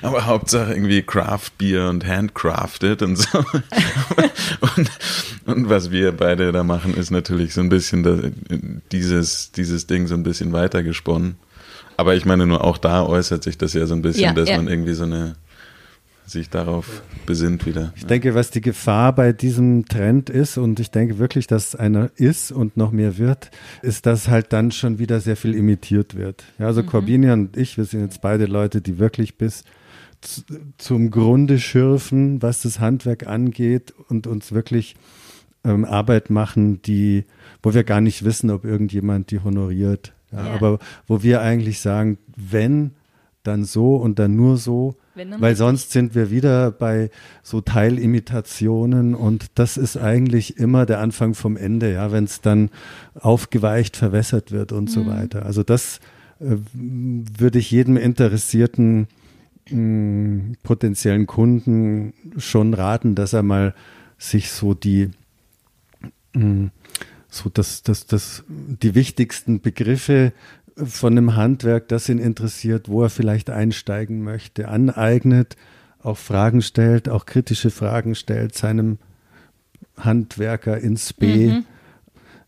aber 0.01 0.25
Hauptsache 0.25 0.73
irgendwie 0.73 1.01
Craft 1.01 1.51
Beer 1.57 1.89
und 1.89 2.05
Handcrafted 2.05 3.01
und 3.01 3.17
so. 3.17 3.39
und, 4.77 4.91
und 5.45 5.69
was 5.69 5.91
wir 5.91 6.11
beide 6.11 6.51
da 6.51 6.63
machen, 6.63 6.93
ist 6.93 7.11
natürlich 7.11 7.53
so 7.53 7.61
ein 7.61 7.69
bisschen 7.69 8.03
das, 8.03 8.31
dieses, 8.91 9.51
dieses 9.51 9.87
Ding 9.87 10.07
so 10.07 10.15
ein 10.15 10.23
bisschen 10.23 10.53
weitergesponnen. 10.53 11.35
Aber 11.97 12.15
ich 12.15 12.25
meine, 12.25 12.45
nur 12.45 12.63
auch 12.63 12.77
da 12.77 13.05
äußert 13.05 13.43
sich 13.43 13.57
das 13.57 13.73
ja 13.73 13.85
so 13.85 13.95
ein 13.95 14.01
bisschen, 14.01 14.23
ja, 14.23 14.33
dass 14.33 14.49
ja. 14.49 14.57
man 14.57 14.67
irgendwie 14.67 14.93
so 14.93 15.03
eine 15.03 15.35
sich 16.25 16.49
darauf 16.49 17.03
besinnt 17.25 17.65
wieder. 17.65 17.93
Ich 17.95 18.05
denke, 18.05 18.35
was 18.35 18.51
die 18.51 18.61
Gefahr 18.61 19.13
bei 19.13 19.33
diesem 19.33 19.85
Trend 19.85 20.29
ist, 20.29 20.57
und 20.57 20.79
ich 20.79 20.91
denke 20.91 21.19
wirklich, 21.19 21.47
dass 21.47 21.75
einer 21.75 22.09
ist 22.15 22.51
und 22.51 22.77
noch 22.77 22.91
mehr 22.91 23.17
wird, 23.17 23.51
ist, 23.81 24.05
dass 24.05 24.27
halt 24.27 24.53
dann 24.53 24.71
schon 24.71 24.99
wieder 24.99 25.19
sehr 25.19 25.35
viel 25.35 25.53
imitiert 25.53 26.15
wird. 26.15 26.43
Ja, 26.57 26.67
also 26.67 26.81
mhm. 26.81 26.87
Corbini 26.87 27.31
und 27.31 27.57
ich, 27.57 27.77
wir 27.77 27.85
sind 27.85 28.01
jetzt 28.01 28.21
beide 28.21 28.45
Leute, 28.45 28.81
die 28.81 28.99
wirklich 28.99 29.37
bis 29.37 29.63
zum 30.77 31.11
Grunde 31.11 31.59
schürfen, 31.59 32.41
was 32.41 32.61
das 32.61 32.79
Handwerk 32.79 33.27
angeht 33.27 33.93
und 34.09 34.25
uns 34.25 34.51
wirklich 34.51 34.95
ähm, 35.63 35.85
Arbeit 35.85 36.29
machen, 36.29 36.81
die, 36.81 37.25
wo 37.61 37.73
wir 37.73 37.83
gar 37.83 38.01
nicht 38.01 38.23
wissen, 38.23 38.49
ob 38.49 38.65
irgendjemand 38.65 39.31
die 39.31 39.39
honoriert. 39.39 40.13
Ja, 40.31 40.45
Ja. 40.45 40.53
Aber 40.53 40.79
wo 41.07 41.21
wir 41.21 41.41
eigentlich 41.41 41.79
sagen, 41.79 42.17
wenn, 42.35 42.91
dann 43.43 43.63
so 43.63 43.95
und 43.95 44.17
dann 44.17 44.35
nur 44.35 44.57
so, 44.57 44.95
weil 45.41 45.55
sonst 45.55 45.91
sind 45.91 46.15
wir 46.15 46.29
wieder 46.31 46.71
bei 46.71 47.09
so 47.43 47.61
Teilimitationen 47.61 49.15
und 49.15 49.47
das 49.55 49.77
ist 49.77 49.97
eigentlich 49.97 50.57
immer 50.57 50.85
der 50.85 50.99
Anfang 50.99 51.33
vom 51.33 51.57
Ende, 51.57 51.91
ja, 51.93 52.11
wenn 52.11 52.25
es 52.25 52.41
dann 52.41 52.69
aufgeweicht, 53.15 53.97
verwässert 53.97 54.51
wird 54.51 54.71
und 54.71 54.85
Mhm. 54.85 54.93
so 54.93 55.05
weiter. 55.07 55.45
Also 55.45 55.63
das 55.63 55.99
äh, 56.39 56.57
würde 56.73 57.59
ich 57.59 57.71
jedem 57.71 57.97
interessierten 57.97 59.07
mh, 59.69 60.55
potenziellen 60.63 61.27
Kunden 61.27 62.13
schon 62.37 62.73
raten, 62.73 63.15
dass 63.15 63.33
er 63.33 63.43
mal 63.43 63.73
sich 64.17 64.51
so 64.51 64.73
die 64.73 65.11
mh, 66.33 66.69
so 67.29 67.49
das, 67.49 67.83
das, 67.83 68.05
das, 68.05 68.43
die 68.47 68.95
wichtigsten 68.95 69.59
Begriffe 69.59 70.31
von 70.77 71.13
einem 71.13 71.35
Handwerk, 71.35 71.87
das 71.87 72.09
ihn 72.09 72.19
interessiert, 72.19 72.89
wo 72.89 73.03
er 73.03 73.09
vielleicht 73.09 73.49
einsteigen 73.49 74.23
möchte, 74.23 74.67
aneignet, 74.67 75.55
auch 76.03 76.17
Fragen 76.17 76.61
stellt, 76.61 77.07
auch 77.09 77.25
kritische 77.25 77.69
Fragen 77.71 78.13
stellt 78.15 78.55
seinem 78.55 78.97
Handwerker 79.97 80.77
ins 80.77 81.13
B, 81.13 81.47
Mhm. 81.47 81.65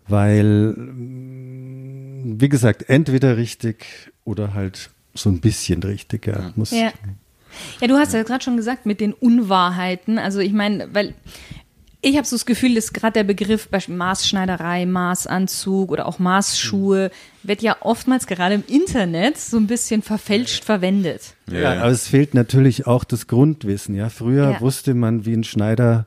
weil, 0.07 0.75
wie 2.37 2.49
gesagt, 2.49 2.89
entweder 2.89 3.37
richtig 3.37 3.85
oder 4.25 4.53
halt 4.53 4.91
so 5.13 5.29
ein 5.29 5.39
bisschen 5.39 5.81
richtig. 5.83 6.27
Ja, 6.27 6.51
muss, 6.55 6.71
Ja. 6.71 6.91
Ja, 7.81 7.87
du 7.87 7.95
hast 7.95 8.13
ja 8.13 8.21
gerade 8.23 8.43
schon 8.43 8.57
gesagt 8.57 8.85
mit 8.85 8.99
den 9.01 9.13
Unwahrheiten. 9.13 10.19
Also 10.19 10.39
ich 10.39 10.53
meine, 10.53 10.93
weil 10.93 11.15
ich 12.01 12.15
habe 12.15 12.27
so 12.27 12.35
das 12.35 12.45
Gefühl, 12.45 12.75
dass 12.75 12.93
gerade 12.93 13.13
der 13.13 13.23
Begriff 13.23 13.69
Maßschneiderei, 13.87 14.85
Maßanzug 14.85 15.91
oder 15.91 16.05
auch 16.05 16.19
Maßschuhe 16.19 17.11
wird 17.43 17.61
ja 17.61 17.77
oftmals 17.81 18.27
gerade 18.27 18.55
im 18.55 18.63
Internet 18.67 19.37
so 19.37 19.57
ein 19.57 19.67
bisschen 19.67 20.01
verfälscht 20.01 20.63
verwendet. 20.63 21.33
Ja, 21.49 21.73
aber 21.81 21.91
es 21.91 22.07
fehlt 22.07 22.33
natürlich 22.33 22.85
auch 22.87 23.03
das 23.03 23.27
Grundwissen. 23.27 23.95
Ja, 23.95 24.09
früher 24.09 24.51
Ja. 24.51 24.61
wusste 24.61 24.93
man, 24.93 25.25
wie 25.25 25.33
ein 25.33 25.43
Schneider 25.43 26.05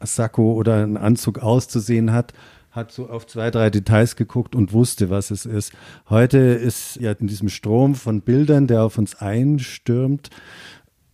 Sakko 0.00 0.52
oder 0.54 0.82
ein 0.82 0.96
Anzug 0.96 1.38
auszusehen 1.40 2.12
hat, 2.12 2.32
hat 2.70 2.90
so 2.90 3.08
auf 3.08 3.26
zwei, 3.26 3.50
drei 3.50 3.68
Details 3.70 4.16
geguckt 4.16 4.54
und 4.54 4.72
wusste, 4.72 5.10
was 5.10 5.30
es 5.30 5.44
ist. 5.44 5.72
Heute 6.08 6.38
ist 6.38 6.96
ja 6.96 7.12
in 7.12 7.26
diesem 7.26 7.48
Strom 7.48 7.94
von 7.94 8.22
Bildern, 8.22 8.66
der 8.66 8.82
auf 8.82 8.96
uns 8.98 9.14
einstürmt, 9.14 10.30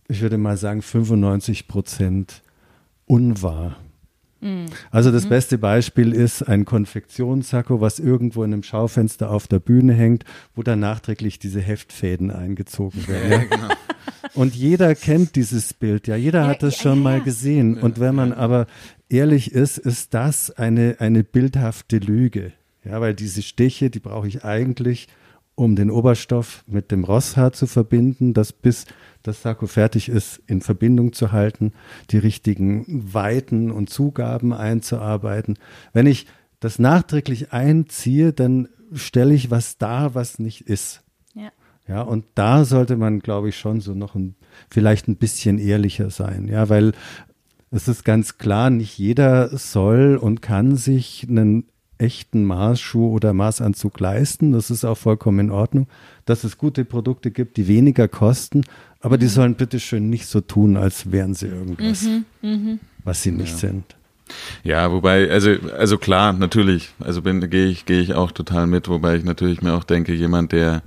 ich 0.07 0.21
würde 0.21 0.37
mal 0.39 0.57
sagen 0.57 0.81
95 0.81 1.67
Prozent 1.67 2.41
unwahr. 3.05 3.75
Also 4.91 5.11
das 5.11 5.27
beste 5.27 5.57
Beispiel 5.57 6.13
ist 6.13 6.43
ein 6.43 6.65
Konfektionssacko, 6.65 7.81
was 7.81 7.99
irgendwo 7.99 8.43
in 8.43 8.53
einem 8.53 8.63
Schaufenster 8.63 9.31
auf 9.31 9.47
der 9.47 9.59
Bühne 9.59 9.93
hängt, 9.93 10.23
wo 10.55 10.63
dann 10.63 10.79
nachträglich 10.79 11.39
diese 11.39 11.59
Heftfäden 11.59 12.31
eingezogen 12.31 13.07
werden. 13.07 13.47
Ja? 13.51 13.69
Und 14.33 14.55
jeder 14.55 14.95
kennt 14.95 15.35
dieses 15.35 15.73
Bild, 15.73 16.07
ja, 16.07 16.15
jeder 16.15 16.41
Ja, 16.41 16.47
hat 16.47 16.63
das 16.63 16.77
ja, 16.77 16.83
schon 16.83 17.01
mal 17.01 17.21
gesehen. 17.21 17.77
Und 17.77 17.99
wenn 17.99 18.15
man 18.15 18.31
aber 18.31 18.67
ehrlich 19.09 19.51
ist, 19.51 19.77
ist 19.77 20.13
das 20.13 20.51
eine, 20.51 20.97
eine 20.99 21.23
bildhafte 21.23 21.97
Lüge. 21.97 22.53
Ja, 22.85 23.01
weil 23.01 23.13
diese 23.13 23.41
Stiche, 23.41 23.89
die 23.89 23.99
brauche 23.99 24.27
ich 24.27 24.45
eigentlich, 24.45 25.07
um 25.55 25.75
den 25.75 25.91
Oberstoff 25.91 26.63
mit 26.67 26.91
dem 26.91 27.03
Rosshaar 27.03 27.51
zu 27.51 27.67
verbinden, 27.67 28.33
das 28.33 28.53
bis 28.53 28.85
das 29.23 29.41
Sakko 29.41 29.67
fertig 29.67 30.09
ist, 30.09 30.41
in 30.47 30.61
Verbindung 30.61 31.13
zu 31.13 31.31
halten, 31.31 31.73
die 32.09 32.17
richtigen 32.17 32.85
Weiten 32.87 33.71
und 33.71 33.89
Zugaben 33.89 34.53
einzuarbeiten. 34.53 35.57
Wenn 35.93 36.07
ich 36.07 36.27
das 36.59 36.79
nachträglich 36.79 37.51
einziehe, 37.53 38.33
dann 38.33 38.69
stelle 38.93 39.33
ich 39.33 39.51
was 39.51 39.77
dar, 39.77 40.15
was 40.15 40.39
nicht 40.39 40.61
ist. 40.61 41.03
Ja. 41.33 41.51
Ja, 41.87 42.01
und 42.01 42.25
da 42.35 42.65
sollte 42.65 42.97
man, 42.97 43.19
glaube 43.19 43.49
ich, 43.49 43.57
schon 43.57 43.81
so 43.81 43.93
noch 43.93 44.15
ein, 44.15 44.35
vielleicht 44.69 45.07
ein 45.07 45.15
bisschen 45.15 45.57
ehrlicher 45.57 46.09
sein. 46.09 46.47
Ja, 46.47 46.69
weil 46.69 46.93
es 47.71 47.87
ist 47.87 48.03
ganz 48.03 48.37
klar, 48.37 48.69
nicht 48.69 48.97
jeder 48.97 49.55
soll 49.57 50.17
und 50.17 50.41
kann 50.41 50.75
sich 50.75 51.27
einen 51.29 51.65
echten 51.99 52.45
Maßschuh 52.45 53.13
oder 53.13 53.33
Maßanzug 53.33 53.99
leisten. 53.99 54.53
Das 54.53 54.71
ist 54.71 54.85
auch 54.85 54.97
vollkommen 54.97 55.39
in 55.39 55.51
Ordnung, 55.51 55.87
dass 56.25 56.43
es 56.43 56.57
gute 56.57 56.85
Produkte 56.85 57.29
gibt, 57.29 57.57
die 57.57 57.67
weniger 57.67 58.07
kosten, 58.07 58.63
aber 59.01 59.17
die 59.17 59.27
sollen 59.27 59.55
bitteschön 59.55 60.09
nicht 60.09 60.25
so 60.25 60.41
tun, 60.41 60.77
als 60.77 61.11
wären 61.11 61.33
sie 61.35 61.47
irgendwas, 61.47 62.07
was 63.03 63.23
sie 63.23 63.31
nicht 63.31 63.57
sind. 63.57 63.95
Ja, 64.63 64.91
wobei, 64.91 65.29
also, 65.29 65.55
also 65.77 65.97
klar, 65.97 66.33
natürlich, 66.33 66.89
also 66.99 67.21
bin, 67.21 67.47
gehe 67.49 67.67
ich, 67.67 67.85
gehe 67.85 68.01
ich 68.01 68.13
auch 68.13 68.31
total 68.31 68.67
mit, 68.67 68.87
wobei 68.87 69.15
ich 69.15 69.23
natürlich 69.23 69.61
mir 69.61 69.73
auch 69.73 69.83
denke, 69.83 70.13
jemand, 70.13 70.51
der, 70.51 70.83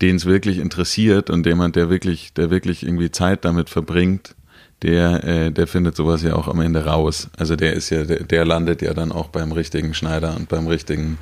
den 0.00 0.16
es 0.16 0.26
wirklich 0.26 0.58
interessiert 0.58 1.30
und 1.30 1.46
jemand, 1.46 1.76
der 1.76 1.90
wirklich, 1.90 2.32
der 2.34 2.50
wirklich 2.50 2.82
irgendwie 2.82 3.10
Zeit 3.10 3.44
damit 3.44 3.70
verbringt, 3.70 4.34
der, 4.82 5.24
äh, 5.24 5.50
der 5.50 5.66
findet 5.66 5.96
sowas 5.96 6.22
ja 6.22 6.34
auch 6.34 6.46
am 6.46 6.60
Ende 6.60 6.84
raus. 6.84 7.28
Also 7.36 7.56
der 7.56 7.72
ist 7.72 7.90
ja, 7.90 8.04
der, 8.04 8.22
der 8.22 8.44
landet 8.44 8.80
ja 8.80 8.94
dann 8.94 9.10
auch 9.10 9.28
beim 9.28 9.50
richtigen 9.52 9.92
Schneider 9.92 10.36
und 10.36 10.48
beim 10.48 10.68
richtigen 10.68 11.18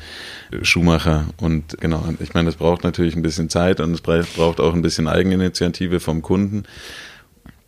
äh, 0.50 0.62
Schuhmacher. 0.64 1.24
Und 1.38 1.78
genau, 1.80 2.04
ich 2.20 2.34
meine, 2.34 2.46
das 2.46 2.56
braucht 2.56 2.84
natürlich 2.84 3.16
ein 3.16 3.22
bisschen 3.22 3.48
Zeit 3.48 3.80
und 3.80 3.92
es 3.94 4.00
bra- 4.02 4.24
braucht 4.36 4.60
auch 4.60 4.74
ein 4.74 4.82
bisschen 4.82 5.08
Eigeninitiative 5.08 6.00
vom 6.00 6.20
Kunden. 6.20 6.64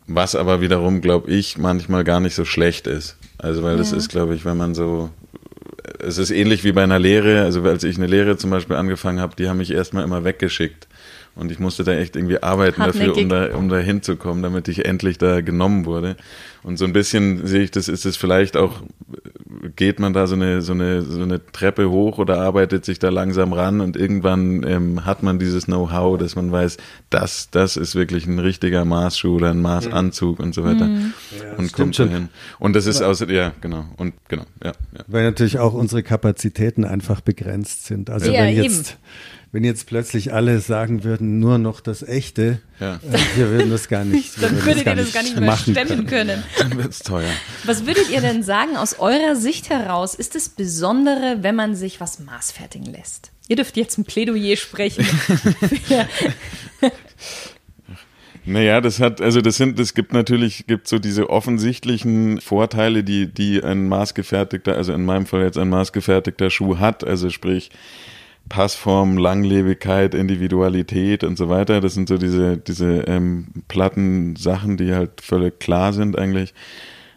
Was 0.06 0.34
aber 0.34 0.60
wiederum, 0.60 1.00
glaube 1.00 1.30
ich, 1.30 1.58
manchmal 1.58 2.02
gar 2.04 2.20
nicht 2.20 2.34
so 2.34 2.44
schlecht 2.44 2.86
ist. 2.86 3.16
Also, 3.38 3.62
weil 3.62 3.76
das 3.76 3.90
Ja. 3.92 3.98
ist, 3.98 4.08
glaube 4.08 4.34
ich, 4.34 4.44
wenn 4.44 4.56
man 4.56 4.74
so, 4.74 5.10
es 6.00 6.18
ist 6.18 6.30
ähnlich 6.30 6.64
wie 6.64 6.72
bei 6.72 6.82
einer 6.82 6.98
Lehre. 6.98 7.42
Also, 7.42 7.62
als 7.62 7.84
ich 7.84 7.98
eine 7.98 8.06
Lehre 8.06 8.36
zum 8.36 8.50
Beispiel 8.50 8.76
angefangen 8.76 9.20
habe, 9.20 9.36
die 9.36 9.48
haben 9.48 9.58
mich 9.58 9.70
erstmal 9.70 10.04
immer 10.04 10.24
weggeschickt. 10.24 10.87
Und 11.38 11.52
ich 11.52 11.60
musste 11.60 11.84
da 11.84 11.92
echt 11.92 12.16
irgendwie 12.16 12.42
arbeiten 12.42 12.82
dafür, 12.82 13.16
um 13.16 13.28
da, 13.28 13.54
um 13.54 13.68
da 13.68 13.78
hinzukommen, 13.78 14.42
damit 14.42 14.66
ich 14.66 14.84
endlich 14.84 15.18
da 15.18 15.40
genommen 15.40 15.86
wurde. 15.86 16.16
Und 16.64 16.78
so 16.78 16.84
ein 16.84 16.92
bisschen 16.92 17.46
sehe 17.46 17.62
ich 17.62 17.70
das, 17.70 17.86
ist 17.86 18.04
es 18.04 18.16
vielleicht 18.16 18.56
auch, 18.56 18.82
geht 19.76 20.00
man 20.00 20.12
da 20.12 20.26
so 20.26 20.34
eine, 20.34 20.62
so 20.62 20.72
eine, 20.72 21.02
so 21.02 21.22
eine 21.22 21.40
Treppe 21.52 21.90
hoch 21.90 22.18
oder 22.18 22.40
arbeitet 22.40 22.84
sich 22.84 22.98
da 22.98 23.10
langsam 23.10 23.52
ran 23.52 23.80
und 23.80 23.96
irgendwann 23.96 24.64
ähm, 24.66 25.04
hat 25.04 25.22
man 25.22 25.38
dieses 25.38 25.66
Know-how, 25.66 26.18
dass 26.18 26.34
man 26.34 26.50
weiß, 26.50 26.76
das, 27.08 27.50
das 27.52 27.76
ist 27.76 27.94
wirklich 27.94 28.26
ein 28.26 28.40
richtiger 28.40 28.84
Maßschuh 28.84 29.36
oder 29.36 29.50
ein 29.50 29.62
Maßanzug 29.62 30.40
und 30.40 30.54
so 30.54 30.64
weiter. 30.64 30.86
und 30.86 31.12
stimmt 31.68 31.72
kommt 31.72 31.94
so 31.94 32.02
schon. 32.02 32.12
hin. 32.12 32.28
Und 32.58 32.74
das 32.74 32.86
ist 32.86 33.00
außer, 33.00 33.30
ja, 33.30 33.52
genau. 33.60 33.84
Und 33.96 34.14
genau, 34.26 34.44
ja, 34.62 34.72
ja. 34.72 35.04
Weil 35.06 35.22
natürlich 35.22 35.60
auch 35.60 35.72
unsere 35.72 36.02
Kapazitäten 36.02 36.84
einfach 36.84 37.20
begrenzt 37.20 37.86
sind. 37.86 38.10
Also 38.10 38.32
Ja, 38.32 38.42
wenn 38.42 38.64
eben. 38.64 38.84
Wenn 39.50 39.64
jetzt 39.64 39.86
plötzlich 39.86 40.32
alle 40.32 40.60
sagen 40.60 41.04
würden, 41.04 41.38
nur 41.38 41.58
noch 41.58 41.80
das 41.80 42.02
Echte, 42.02 42.60
Ja. 42.80 42.96
äh, 42.96 43.00
wir 43.36 43.50
würden 43.50 43.70
das 43.70 43.88
gar 43.88 44.04
nicht, 44.04 44.38
wir 44.40 44.48
Dann 44.48 44.56
würden 44.56 44.66
würdet 44.66 44.86
ihr 44.86 44.94
das 44.94 45.12
gar 45.12 45.22
nicht 45.22 45.40
mehr 45.40 45.56
stemmen 45.56 46.06
können. 46.06 46.42
Dann 46.58 46.76
wird's 46.76 46.98
teuer. 47.00 47.30
Was 47.64 47.86
würdet 47.86 48.10
ihr 48.10 48.20
denn 48.20 48.42
sagen, 48.42 48.76
aus 48.76 48.98
eurer 48.98 49.36
Sicht 49.36 49.70
heraus, 49.70 50.14
ist 50.14 50.34
das 50.34 50.50
Besondere, 50.50 51.38
wenn 51.40 51.54
man 51.54 51.74
sich 51.74 52.00
was 52.00 52.18
maßfertigen 52.18 52.92
lässt? 52.92 53.32
Ihr 53.48 53.56
dürft 53.56 53.78
jetzt 53.78 53.96
ein 53.98 54.04
Plädoyer 54.04 54.56
sprechen. 54.56 55.06
Naja, 58.44 58.80
das 58.80 58.98
hat, 58.98 59.20
also 59.20 59.42
das 59.42 59.56
sind, 59.56 59.78
es 59.78 59.92
gibt 59.92 60.14
natürlich, 60.14 60.66
gibt 60.66 60.88
so 60.88 60.98
diese 60.98 61.28
offensichtlichen 61.28 62.40
Vorteile, 62.40 63.04
die, 63.04 63.26
die 63.26 63.62
ein 63.62 63.88
maßgefertigter, 63.88 64.74
also 64.74 64.94
in 64.94 65.04
meinem 65.04 65.26
Fall 65.26 65.42
jetzt 65.42 65.58
ein 65.58 65.68
maßgefertigter 65.68 66.48
Schuh 66.48 66.78
hat, 66.78 67.04
also 67.04 67.28
sprich 67.28 67.70
Passform, 68.48 69.18
Langlebigkeit, 69.18 70.14
Individualität 70.14 71.24
und 71.24 71.36
so 71.36 71.48
weiter. 71.48 71.80
Das 71.80 71.94
sind 71.94 72.08
so 72.08 72.18
diese, 72.18 72.56
diese 72.56 73.02
ähm, 73.06 73.48
platten 73.68 74.36
Sachen, 74.36 74.76
die 74.76 74.94
halt 74.94 75.20
völlig 75.20 75.58
klar 75.58 75.92
sind 75.92 76.18
eigentlich. 76.18 76.54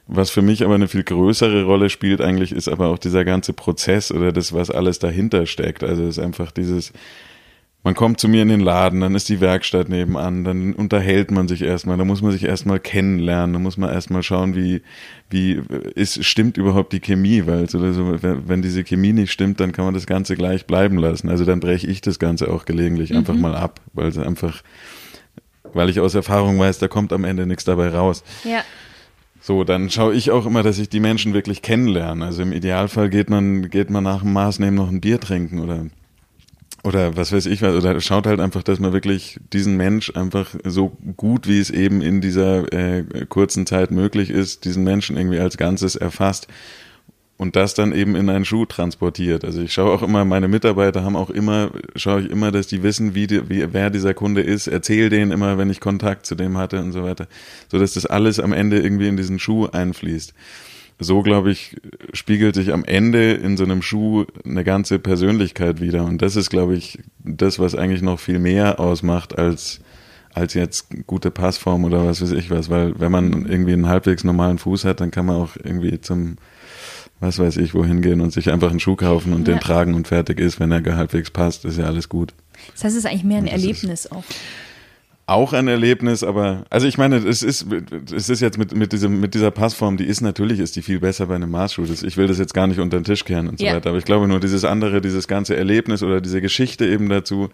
Was 0.08 0.30
für 0.30 0.42
mich 0.42 0.64
aber 0.64 0.76
eine 0.76 0.88
viel 0.88 1.04
größere 1.04 1.64
Rolle 1.64 1.90
spielt 1.90 2.22
eigentlich, 2.22 2.52
ist 2.52 2.68
aber 2.68 2.88
auch 2.88 2.98
dieser 2.98 3.24
ganze 3.24 3.54
Prozess 3.54 4.12
oder 4.12 4.32
das, 4.32 4.54
was 4.54 4.70
alles 4.70 5.00
dahinter 5.00 5.46
steckt. 5.46 5.84
Also 5.84 6.04
es 6.04 6.18
ist 6.18 6.24
einfach 6.24 6.52
dieses, 6.52 6.92
man 7.84 7.96
kommt 7.96 8.20
zu 8.20 8.28
mir 8.28 8.44
in 8.44 8.50
den 8.50 8.60
Laden, 8.60 9.02
dann 9.02 9.16
ist 9.16 9.28
die 9.28 9.42
Werkstatt 9.42 9.90
nebenan, 9.90 10.44
dann 10.44 10.74
unterhält 10.74 11.32
man 11.32 11.48
sich 11.48 11.64
erstmal, 11.64 11.98
dann 11.98 12.06
muss 12.06 12.22
man 12.22 12.32
sich 12.32 12.44
erstmal 12.44 12.80
kennenlernen, 12.80 13.54
dann 13.54 13.64
muss 13.64 13.78
man 13.78 13.90
erstmal 13.90 14.22
schauen, 14.22 14.56
wie, 14.56 14.84
wie 15.32 15.60
ist, 15.96 16.24
stimmt 16.24 16.58
überhaupt 16.58 16.94
die 16.94 17.00
Chemie, 17.00 17.48
weil 17.48 17.68
so, 17.70 17.82
wenn 17.82 18.62
diese 18.62 18.84
Chemie 18.84 19.14
nicht 19.14 19.32
stimmt, 19.32 19.60
dann 19.60 19.72
kann 19.72 19.86
man 19.86 19.96
das 19.96 20.06
Ganze 20.06 20.36
gleich 20.36 20.68
bleiben 20.68 20.98
lassen. 20.98 21.30
Also 21.30 21.44
dann 21.44 21.60
breche 21.60 21.88
ich 21.88 22.02
das 22.02 22.20
Ganze 22.20 22.52
auch 22.52 22.66
gelegentlich 22.66 23.16
einfach 23.16 23.36
mal 23.36 23.56
ab, 23.56 23.82
weil 23.94 24.08
es 24.08 24.18
einfach, 24.20 24.62
weil 25.74 25.90
ich 25.90 26.00
aus 26.00 26.14
Erfahrung 26.14 26.60
weiß, 26.60 26.78
da 26.78 26.88
kommt 26.88 27.12
am 27.14 27.24
Ende 27.24 27.48
nichts 27.48 27.64
dabei 27.64 27.90
raus. 27.90 28.24
ja. 28.44 28.64
So, 29.44 29.64
dann 29.64 29.90
schaue 29.90 30.14
ich 30.14 30.30
auch 30.30 30.46
immer, 30.46 30.62
dass 30.62 30.78
ich 30.78 30.88
die 30.88 31.00
Menschen 31.00 31.34
wirklich 31.34 31.64
kennenlerne. 31.64 32.24
Also 32.24 32.44
im 32.44 32.54
Idealfall 32.54 33.10
geht 33.10 33.32
man, 33.32 33.72
geht 33.72 33.90
man 33.90 34.04
nach 34.04 34.22
dem 34.22 34.34
Maßnehmen 34.34 34.76
noch 34.76 34.88
ein 34.88 35.02
Bier 35.02 35.20
trinken 35.20 35.58
oder, 35.58 35.88
oder 36.84 37.16
was 37.16 37.32
weiß 37.32 37.46
ich 37.46 37.62
was, 37.62 37.76
oder 37.76 38.00
schaut 38.02 38.26
halt 38.26 38.40
einfach, 38.40 38.64
dass 38.64 38.80
man 38.80 38.94
wirklich 38.94 39.40
diesen 39.54 39.78
Mensch 39.78 40.16
einfach 40.16 40.56
so 40.64 40.98
gut, 41.16 41.48
wie 41.48 41.60
es 41.60 41.70
eben 41.70 42.02
in 42.02 42.22
dieser 42.22 42.72
äh, 42.74 43.04
kurzen 43.30 43.66
Zeit 43.66 43.92
möglich 43.92 44.30
ist, 44.30 44.66
diesen 44.66 44.84
Menschen 44.84 45.18
irgendwie 45.18 45.40
als 45.40 45.58
Ganzes 45.58 45.96
erfasst 45.96 46.48
und 47.42 47.56
das 47.56 47.74
dann 47.74 47.92
eben 47.92 48.16
in 48.16 48.30
einen 48.30 48.46
Schuh 48.46 48.66
transportiert. 48.66 49.44
Also 49.44 49.62
ich 49.62 49.74
schaue 49.74 49.92
auch 49.92 50.04
immer, 50.04 50.26
meine 50.26 50.48
Mitarbeiter 50.48 51.04
haben 51.04 51.16
auch 51.16 51.32
immer, 51.32 51.72
schaue 51.96 52.22
ich 52.22 52.30
immer, 52.30 52.52
dass 52.52 52.68
die 52.68 52.84
wissen, 52.84 53.16
wie, 53.16 53.26
die, 53.26 53.50
wie 53.50 53.74
wer 53.74 53.90
dieser 53.90 54.14
Kunde 54.14 54.42
ist, 54.42 54.68
erzähle 54.68 55.10
denen 55.10 55.32
immer, 55.32 55.58
wenn 55.58 55.72
ich 55.72 55.80
Kontakt 55.80 56.28
zu 56.28 56.36
dem 56.36 56.58
hatte 56.60 56.80
und 56.80 56.92
so 56.92 57.02
weiter, 57.04 57.28
so 57.68 57.80
dass 57.80 57.94
das 57.94 58.06
alles 58.06 58.40
am 58.40 58.54
Ende 58.54 58.80
irgendwie 58.80 59.08
in 59.08 59.18
diesen 59.18 59.40
Schuh 59.40 59.66
einfließt. 59.66 60.36
So, 61.04 61.24
glaube 61.24 61.50
ich, 61.52 61.78
spiegelt 62.14 62.54
sich 62.54 62.72
am 62.72 62.86
Ende 62.86 63.34
in 63.34 63.58
so 63.58 63.64
einem 63.64 63.82
Schuh 63.82 64.26
eine 64.46 64.64
ganze 64.64 65.00
Persönlichkeit 65.00 65.82
wieder. 65.82 66.06
Und 66.06 66.22
das 66.22 66.36
ist, 66.36 66.52
glaube 66.52 66.76
ich, 66.76 67.00
das, 67.18 67.58
was 67.58 67.74
eigentlich 67.74 68.04
noch 68.04 68.20
viel 68.20 68.38
mehr 68.38 68.80
ausmacht 68.80 69.36
als, 69.36 69.80
als 70.32 70.54
jetzt 70.54 70.90
gute 71.08 71.32
Passform 71.32 71.86
oder 71.86 72.06
was 72.06 72.22
weiß 72.22 72.34
ich 72.34 72.52
was. 72.52 72.70
Weil 72.70 73.00
wenn 73.00 73.12
man 73.12 73.48
irgendwie 73.48 73.74
einen 73.74 73.88
halbwegs 73.88 74.24
normalen 74.24 74.60
Fuß 74.60 74.86
hat, 74.86 75.02
dann 75.02 75.10
kann 75.10 75.26
man 75.26 75.38
auch 75.38 75.56
irgendwie 75.56 76.00
zum 76.00 76.38
was 77.20 77.38
weiß 77.38 77.58
ich, 77.58 77.76
wohin 77.76 78.02
gehen 78.02 78.20
und 78.20 78.34
sich 78.34 78.52
einfach 78.52 78.72
einen 78.72 78.80
Schuh 78.80 78.96
kaufen 78.96 79.34
und 79.34 79.48
ja. 79.48 79.54
den 79.54 79.60
tragen 79.60 79.94
und 79.94 80.08
fertig 80.08 80.40
ist, 80.40 80.60
wenn 80.60 80.72
er 80.72 80.96
halbwegs 80.98 81.30
passt, 81.30 81.66
ist 81.66 81.78
ja 81.78 81.86
alles 81.86 82.10
gut. 82.10 82.34
Das 82.74 82.84
heißt, 82.84 82.96
es 82.96 83.04
ist 83.04 83.06
eigentlich 83.06 83.24
mehr 83.24 83.38
ein 83.38 83.48
Erlebnis 83.48 84.12
auch 84.12 84.24
auch 85.32 85.54
ein 85.54 85.68
Erlebnis, 85.68 86.24
aber 86.24 86.66
also 86.70 86.88
ich 86.88 86.98
meine, 86.98 87.18
es 87.18 87.42
ist 87.42 87.66
es 88.14 88.30
ist 88.30 88.42
jetzt 88.42 88.58
mit 88.58 88.76
mit 88.76 88.92
diesem 88.92 89.20
mit 89.20 89.34
dieser 89.34 89.50
Passform, 89.52 89.98
die 89.98 90.06
ist 90.06 90.22
natürlich 90.22 90.60
ist 90.60 90.76
die 90.76 90.82
viel 90.82 91.00
besser 91.00 91.28
bei 91.28 91.36
einem 91.36 91.50
Maßschuh. 91.52 91.84
Ich 91.84 92.18
will 92.18 92.28
das 92.28 92.38
jetzt 92.38 92.54
gar 92.54 92.68
nicht 92.68 92.80
unter 92.80 93.00
den 93.00 93.04
Tisch 93.04 93.24
kehren 93.24 93.48
und 93.48 93.60
so 93.60 93.66
ja. 93.66 93.76
weiter, 93.76 93.90
aber 93.90 93.98
ich 93.98 94.06
glaube 94.06 94.28
nur 94.28 94.40
dieses 94.40 94.66
andere, 94.66 95.02
dieses 95.02 95.28
ganze 95.28 95.56
Erlebnis 95.56 96.04
oder 96.04 96.22
diese 96.22 96.42
Geschichte 96.42 96.86
eben 96.86 97.10
dazu 97.10 97.50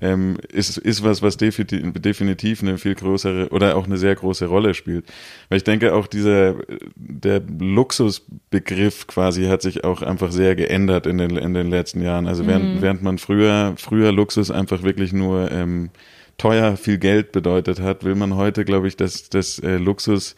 ähm, 0.00 0.38
ist 0.52 0.78
ist 0.78 1.04
was 1.04 1.22
was 1.22 1.36
definitiv, 1.36 1.92
definitiv 1.94 2.62
eine 2.62 2.78
viel 2.78 2.94
größere 2.94 3.50
oder 3.50 3.76
auch 3.76 3.84
eine 3.84 3.98
sehr 3.98 4.14
große 4.14 4.46
Rolle 4.46 4.74
spielt. 4.74 5.04
Weil 5.48 5.58
ich 5.58 5.64
denke 5.64 5.94
auch 5.94 6.06
dieser 6.06 6.54
der 6.96 7.42
Luxusbegriff 7.58 9.06
quasi 9.06 9.44
hat 9.44 9.62
sich 9.62 9.84
auch 9.84 10.02
einfach 10.02 10.32
sehr 10.32 10.56
geändert 10.56 11.06
in 11.06 11.18
den 11.18 11.36
in 11.36 11.54
den 11.54 11.68
letzten 11.68 12.00
Jahren. 12.00 12.26
Also 12.26 12.46
während 12.46 12.76
mhm. 12.76 12.82
während 12.82 13.02
man 13.02 13.18
früher 13.18 13.74
früher 13.76 14.12
Luxus 14.12 14.50
einfach 14.50 14.82
wirklich 14.82 15.12
nur 15.12 15.50
ähm, 15.50 15.90
teuer 16.38 16.76
viel 16.76 16.98
Geld 16.98 17.32
bedeutet 17.32 17.80
hat, 17.80 18.04
will 18.04 18.14
man 18.14 18.34
heute, 18.36 18.64
glaube 18.64 18.88
ich, 18.88 18.96
dass 18.96 19.28
das 19.28 19.58
äh, 19.58 19.76
Luxus 19.76 20.36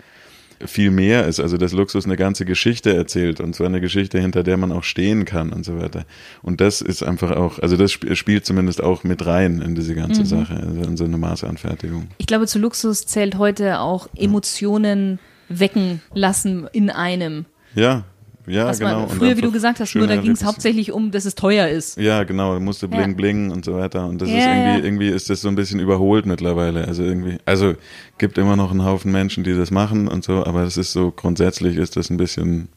viel 0.67 0.91
mehr 0.91 1.27
ist, 1.27 1.41
also 1.41 1.57
dass 1.57 1.73
Luxus 1.73 2.05
eine 2.05 2.17
ganze 2.17 2.45
Geschichte 2.45 2.95
erzählt 2.95 3.41
und 3.41 3.55
zwar 3.55 3.69
eine 3.69 3.81
Geschichte, 3.81 4.21
hinter 4.21 4.43
der 4.43 4.57
man 4.57 4.73
auch 4.73 4.85
stehen 4.85 5.25
kann 5.25 5.53
und 5.53 5.65
so 5.65 5.79
weiter. 5.79 6.05
Und 6.43 6.61
das 6.61 6.83
ist 6.83 7.03
einfach 7.03 7.31
auch, 7.31 7.59
also 7.59 7.77
das 7.77 7.93
sp 7.97 8.13
spielt 8.15 8.45
zumindest 8.45 8.83
auch 8.83 9.05
mit 9.05 9.25
rein 9.25 9.63
in 9.63 9.75
diese 9.75 9.95
ganze 9.95 10.23
mhm. 10.23 10.27
Sache, 10.27 10.55
also 10.55 10.83
in 10.83 10.97
so 10.97 11.05
eine 11.05 11.17
Maßanfertigung. 11.17 12.09
Ich 12.19 12.27
glaube, 12.27 12.47
zu 12.47 12.59
Luxus 12.59 13.07
zählt 13.07 13.39
heute 13.39 13.81
auch 13.81 14.09
Emotionen 14.17 15.19
wecken 15.49 16.03
lassen 16.15 16.69
in 16.73 16.91
einem. 16.91 17.47
Ja, 17.75 18.05
ja, 18.47 18.67
Was 18.67 18.79
genau. 18.79 19.01
Man, 19.01 19.11
früher, 19.11 19.37
wie 19.37 19.43
du 19.43 19.53
gesagt 19.53 19.81
hast, 19.81 19.95
nur 19.95 20.07
da 20.07 20.17
ging 20.17 20.33
es 20.33 20.45
hauptsächlich 20.45 20.93
um, 20.93 21.11
dass 21.11 21.25
es 21.25 21.35
teuer 21.35 21.69
ist. 21.69 21.99
Ja, 21.99 22.25
genau, 22.25 22.59
musste 22.59 22.89
bling 22.89 23.11
ja. 23.11 23.15
bling 23.15 23.51
und 23.51 23.65
so 23.65 23.75
weiter. 23.75 24.07
Und 24.07 24.21
das 24.21 24.29
ja, 24.29 24.39
ist 24.39 24.45
irgendwie, 24.47 24.87
irgendwie 24.87 25.09
ist 25.09 25.31
das 25.31 25.43
so 25.43 25.49
ein 25.49 25.55
bisschen 25.55 25.81
überholt 25.81 26.27
mittlerweile. 26.27 26.87
Also 26.87 27.03
irgendwie, 27.03 27.39
also 27.45 27.75
gibt 28.19 28.39
immer 28.39 28.57
noch 28.57 28.71
einen 28.71 28.85
Haufen 28.85 29.13
Menschen, 29.13 29.45
die 29.45 29.55
das 29.55 29.71
machen 29.71 30.09
und 30.09 30.25
so, 30.25 30.45
aber 30.45 30.63
es 30.63 30.77
ist 30.77 30.93
so, 30.93 31.11
grundsätzlich 31.11 31.77
ist 31.77 31.97
das 31.97 32.11
ein 32.11 32.17
bisschen, 32.17 32.69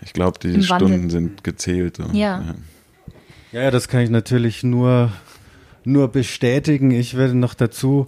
ich 0.00 0.12
glaube, 0.12 0.38
die 0.38 0.62
Stunden 0.62 1.10
sind 1.10 1.44
gezählt. 1.44 1.96
So. 1.96 2.04
Ja. 2.12 2.40
ja. 2.40 2.54
Ja, 3.52 3.70
das 3.70 3.88
kann 3.88 4.00
ich 4.00 4.10
natürlich 4.10 4.62
nur, 4.62 5.12
nur 5.84 6.08
bestätigen. 6.08 6.90
Ich 6.90 7.16
werde 7.16 7.34
noch 7.34 7.52
dazu 7.52 8.06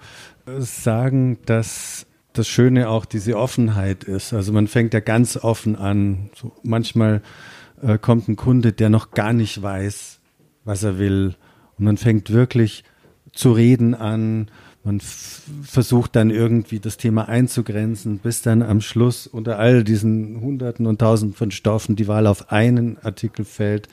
sagen, 0.58 1.38
dass 1.44 2.06
das 2.34 2.48
Schöne 2.48 2.88
auch 2.88 3.04
diese 3.04 3.38
Offenheit 3.38 4.04
ist. 4.04 4.32
Also 4.32 4.52
man 4.52 4.66
fängt 4.66 4.92
ja 4.92 5.00
ganz 5.00 5.36
offen 5.36 5.76
an. 5.76 6.30
So 6.34 6.52
manchmal 6.62 7.22
äh, 7.80 7.96
kommt 7.96 8.28
ein 8.28 8.36
Kunde, 8.36 8.72
der 8.72 8.90
noch 8.90 9.12
gar 9.12 9.32
nicht 9.32 9.62
weiß, 9.62 10.20
was 10.64 10.82
er 10.82 10.98
will. 10.98 11.36
Und 11.78 11.84
man 11.84 11.96
fängt 11.96 12.30
wirklich 12.30 12.84
zu 13.32 13.52
reden 13.52 13.94
an. 13.94 14.50
Man 14.82 15.00
versucht 15.00 16.16
dann 16.16 16.30
irgendwie 16.30 16.80
das 16.80 16.96
Thema 16.96 17.28
einzugrenzen, 17.28 18.18
bis 18.18 18.42
dann 18.42 18.62
am 18.62 18.80
Schluss 18.80 19.26
unter 19.26 19.58
all 19.58 19.84
diesen 19.84 20.40
Hunderten 20.40 20.86
und 20.86 20.98
Tausenden 20.98 21.36
von 21.36 21.52
Stoffen 21.52 21.96
die 21.96 22.08
Wahl 22.08 22.26
auf 22.26 22.50
einen 22.52 22.98
Artikel 22.98 23.44
fällt, 23.44 23.88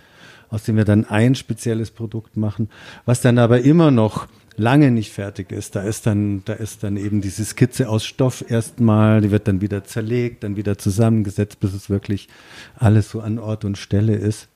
aus 0.49 0.63
dem 0.63 0.75
wir 0.75 0.83
dann 0.83 1.05
ein 1.05 1.35
spezielles 1.35 1.91
Produkt 1.91 2.35
machen, 2.35 2.69
was 3.05 3.21
dann 3.21 3.37
aber 3.37 3.61
immer 3.61 3.91
noch 3.91 4.27
lange 4.57 4.91
nicht 4.91 5.11
fertig 5.11 5.51
ist. 5.51 5.75
Da 5.75 5.81
ist 5.81 6.05
dann, 6.05 6.43
da 6.45 6.53
ist 6.53 6.83
dann 6.83 6.97
eben 6.97 7.21
diese 7.21 7.45
Skizze 7.45 7.89
aus 7.89 8.05
Stoff 8.05 8.43
erstmal, 8.47 9.21
die 9.21 9.31
wird 9.31 9.47
dann 9.47 9.61
wieder 9.61 9.83
zerlegt, 9.83 10.43
dann 10.43 10.55
wieder 10.55 10.77
zusammengesetzt, 10.77 11.59
bis 11.59 11.73
es 11.73 11.89
wirklich 11.89 12.27
alles 12.75 13.09
so 13.09 13.21
an 13.21 13.39
Ort 13.39 13.65
und 13.65 13.77
Stelle 13.77 14.15
ist. 14.15 14.47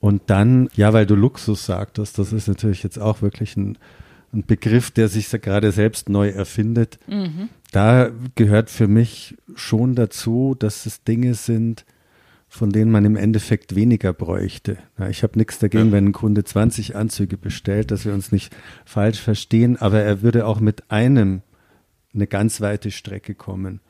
Und 0.00 0.22
dann, 0.26 0.68
ja, 0.74 0.92
weil 0.92 1.06
du 1.06 1.14
Luxus 1.14 1.66
sagtest, 1.66 2.18
das 2.18 2.32
ist 2.32 2.46
natürlich 2.46 2.82
jetzt 2.82 2.98
auch 2.98 3.20
wirklich 3.20 3.56
ein, 3.56 3.76
ein 4.32 4.44
Begriff, 4.46 4.90
der 4.90 5.08
sich 5.08 5.28
gerade 5.30 5.72
selbst 5.72 6.08
neu 6.08 6.28
erfindet. 6.28 6.98
Mhm. 7.08 7.48
Da 7.72 8.10
gehört 8.36 8.70
für 8.70 8.86
mich 8.86 9.36
schon 9.56 9.94
dazu, 9.94 10.54
dass 10.58 10.86
es 10.86 11.02
Dinge 11.02 11.34
sind, 11.34 11.84
von 12.48 12.70
denen 12.70 12.90
man 12.90 13.04
im 13.04 13.16
Endeffekt 13.16 13.74
weniger 13.74 14.12
bräuchte. 14.12 14.78
Ja, 14.98 15.08
ich 15.08 15.22
habe 15.22 15.38
nichts 15.38 15.58
dagegen, 15.58 15.86
ja. 15.86 15.92
wenn 15.92 16.06
ein 16.06 16.12
Kunde 16.12 16.44
20 16.44 16.96
Anzüge 16.96 17.36
bestellt, 17.36 17.90
dass 17.90 18.04
wir 18.04 18.14
uns 18.14 18.32
nicht 18.32 18.56
falsch 18.84 19.20
verstehen, 19.20 19.76
aber 19.76 20.00
er 20.00 20.22
würde 20.22 20.46
auch 20.46 20.60
mit 20.60 20.90
einem 20.90 21.42
eine 22.14 22.26
ganz 22.26 22.60
weite 22.60 22.90
Strecke 22.90 23.34
kommen. 23.34 23.80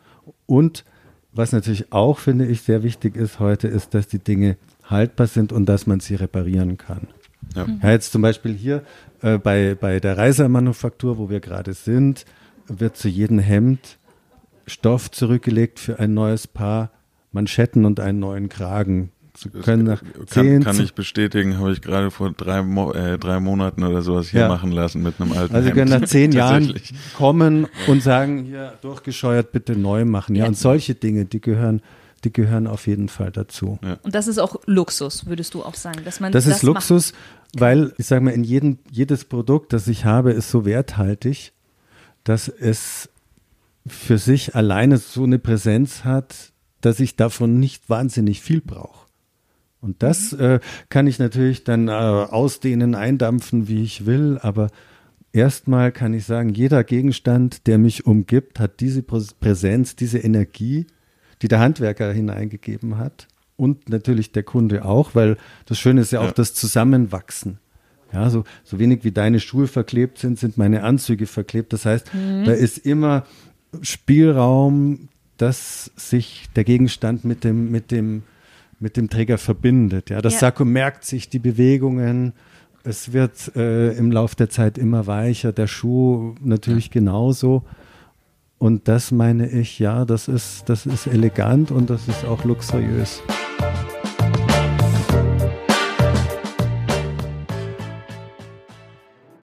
Und 0.46 0.84
was 1.32 1.52
natürlich 1.52 1.92
auch, 1.92 2.18
finde 2.18 2.46
ich, 2.46 2.62
sehr 2.62 2.82
wichtig 2.82 3.16
ist 3.16 3.38
heute, 3.38 3.68
ist, 3.68 3.94
dass 3.94 4.08
die 4.08 4.18
Dinge 4.18 4.56
haltbar 4.84 5.28
sind 5.28 5.52
und 5.52 5.66
dass 5.66 5.86
man 5.86 6.00
sie 6.00 6.16
reparieren 6.16 6.78
kann. 6.78 7.06
Ja. 7.54 7.66
ja 7.82 7.90
jetzt 7.90 8.12
zum 8.12 8.22
Beispiel 8.22 8.54
hier 8.54 8.82
äh, 9.22 9.38
bei, 9.38 9.76
bei 9.78 10.00
der 10.00 10.18
Reisermanufaktur, 10.18 11.16
wo 11.18 11.30
wir 11.30 11.40
gerade 11.40 11.74
sind, 11.74 12.24
wird 12.66 12.96
zu 12.96 13.08
jedem 13.08 13.38
Hemd 13.38 13.98
Stoff 14.66 15.10
zurückgelegt 15.10 15.78
für 15.78 15.98
ein 15.98 16.12
neues 16.12 16.46
Paar 16.46 16.90
Manschetten 17.32 17.84
und 17.84 18.00
einen 18.00 18.18
neuen 18.18 18.48
Kragen. 18.48 19.10
Sie 19.36 19.50
können 19.50 19.84
nach 19.84 20.02
kann, 20.30 20.64
kann 20.64 20.80
ich 20.80 20.94
bestätigen, 20.94 21.58
habe 21.58 21.70
ich 21.70 21.80
gerade 21.80 22.10
vor 22.10 22.32
drei, 22.32 22.62
Mo 22.62 22.92
äh, 22.92 23.18
drei 23.18 23.38
Monaten 23.38 23.84
oder 23.84 24.02
sowas 24.02 24.28
hier 24.28 24.40
ja. 24.40 24.48
machen 24.48 24.72
lassen 24.72 25.00
mit 25.00 25.20
einem 25.20 25.32
alten 25.32 25.54
Also 25.54 25.68
Sie 25.68 25.74
können 25.74 25.90
nach 25.90 26.04
zehn 26.08 26.32
Jahren 26.32 26.74
kommen 27.16 27.68
und 27.86 28.02
sagen, 28.02 28.44
hier 28.44 28.74
durchgescheuert, 28.82 29.52
bitte 29.52 29.76
neu 29.76 30.04
machen. 30.04 30.34
Ja, 30.34 30.42
ja. 30.42 30.48
und 30.48 30.56
solche 30.56 30.96
Dinge, 30.96 31.24
die 31.24 31.40
gehören, 31.40 31.82
die 32.24 32.32
gehören 32.32 32.66
auf 32.66 32.88
jeden 32.88 33.08
Fall 33.08 33.30
dazu. 33.30 33.78
Ja. 33.84 33.98
Und 34.02 34.16
das 34.16 34.26
ist 34.26 34.38
auch 34.38 34.56
Luxus, 34.66 35.26
würdest 35.26 35.54
du 35.54 35.62
auch 35.62 35.74
sagen, 35.74 36.00
dass 36.04 36.18
man 36.18 36.32
das, 36.32 36.46
das 36.46 36.56
ist 36.56 36.62
Luxus, 36.64 37.12
macht. 37.12 37.60
weil 37.60 37.92
ich 37.96 38.06
sage 38.06 38.24
mal, 38.24 38.32
in 38.32 38.42
jedem, 38.42 38.78
jedes 38.90 39.24
Produkt, 39.24 39.72
das 39.72 39.86
ich 39.86 40.04
habe, 40.04 40.32
ist 40.32 40.50
so 40.50 40.64
werthaltig, 40.64 41.52
dass 42.24 42.48
es 42.48 43.08
für 43.86 44.18
sich 44.18 44.56
alleine 44.56 44.98
so 44.98 45.22
eine 45.22 45.38
Präsenz 45.38 46.04
hat, 46.04 46.52
dass 46.80 47.00
ich 47.00 47.16
davon 47.16 47.58
nicht 47.58 47.88
wahnsinnig 47.88 48.40
viel 48.40 48.60
brauche. 48.60 49.06
Und 49.80 50.02
das 50.02 50.32
mhm. 50.32 50.40
äh, 50.40 50.60
kann 50.88 51.06
ich 51.06 51.18
natürlich 51.18 51.64
dann 51.64 51.88
äh, 51.88 51.92
ausdehnen, 51.92 52.94
eindampfen, 52.94 53.68
wie 53.68 53.82
ich 53.82 54.06
will, 54.06 54.38
aber 54.42 54.68
erstmal 55.32 55.92
kann 55.92 56.14
ich 56.14 56.24
sagen, 56.24 56.50
jeder 56.50 56.84
Gegenstand, 56.84 57.66
der 57.66 57.78
mich 57.78 58.06
umgibt, 58.06 58.58
hat 58.60 58.80
diese 58.80 59.02
Präsenz, 59.02 59.96
diese 59.96 60.18
Energie, 60.18 60.86
die 61.42 61.48
der 61.48 61.60
Handwerker 61.60 62.12
hineingegeben 62.12 62.98
hat 62.98 63.28
und 63.56 63.88
natürlich 63.88 64.32
der 64.32 64.42
Kunde 64.42 64.84
auch, 64.84 65.14
weil 65.14 65.36
das 65.66 65.78
Schöne 65.78 66.00
ist 66.00 66.12
ja 66.12 66.20
auch 66.20 66.26
ja. 66.26 66.32
das 66.32 66.54
Zusammenwachsen. 66.54 67.58
Ja, 68.12 68.30
so, 68.30 68.44
so 68.64 68.78
wenig 68.78 69.04
wie 69.04 69.12
deine 69.12 69.38
Schuhe 69.38 69.66
verklebt 69.66 70.18
sind, 70.18 70.38
sind 70.38 70.56
meine 70.56 70.82
Anzüge 70.82 71.26
verklebt. 71.26 71.74
Das 71.74 71.84
heißt, 71.84 72.14
mhm. 72.14 72.44
da 72.44 72.52
ist 72.52 72.78
immer 72.78 73.24
Spielraum, 73.82 75.08
dass 75.38 75.90
sich 75.96 76.48
der 76.54 76.64
Gegenstand 76.64 77.24
mit 77.24 77.44
dem, 77.44 77.70
mit 77.70 77.90
dem, 77.90 78.22
mit 78.78 78.96
dem 78.96 79.08
Träger 79.08 79.38
verbindet. 79.38 80.10
Ja, 80.10 80.20
das 80.20 80.34
ja. 80.34 80.40
Sakko 80.40 80.64
merkt 80.64 81.04
sich 81.04 81.28
die 81.28 81.38
Bewegungen. 81.38 82.32
Es 82.84 83.12
wird 83.12 83.54
äh, 83.56 83.92
im 83.96 84.12
Laufe 84.12 84.36
der 84.36 84.50
Zeit 84.50 84.78
immer 84.78 85.06
weicher, 85.06 85.52
der 85.52 85.66
Schuh 85.66 86.34
natürlich 86.40 86.86
ja. 86.86 86.92
genauso. 86.92 87.64
Und 88.58 88.88
das 88.88 89.12
meine 89.12 89.48
ich, 89.48 89.78
ja, 89.78 90.04
das 90.04 90.26
ist, 90.26 90.68
das 90.68 90.84
ist 90.84 91.06
elegant 91.06 91.70
und 91.70 91.90
das 91.90 92.08
ist 92.08 92.24
auch 92.24 92.44
luxuriös. 92.44 93.22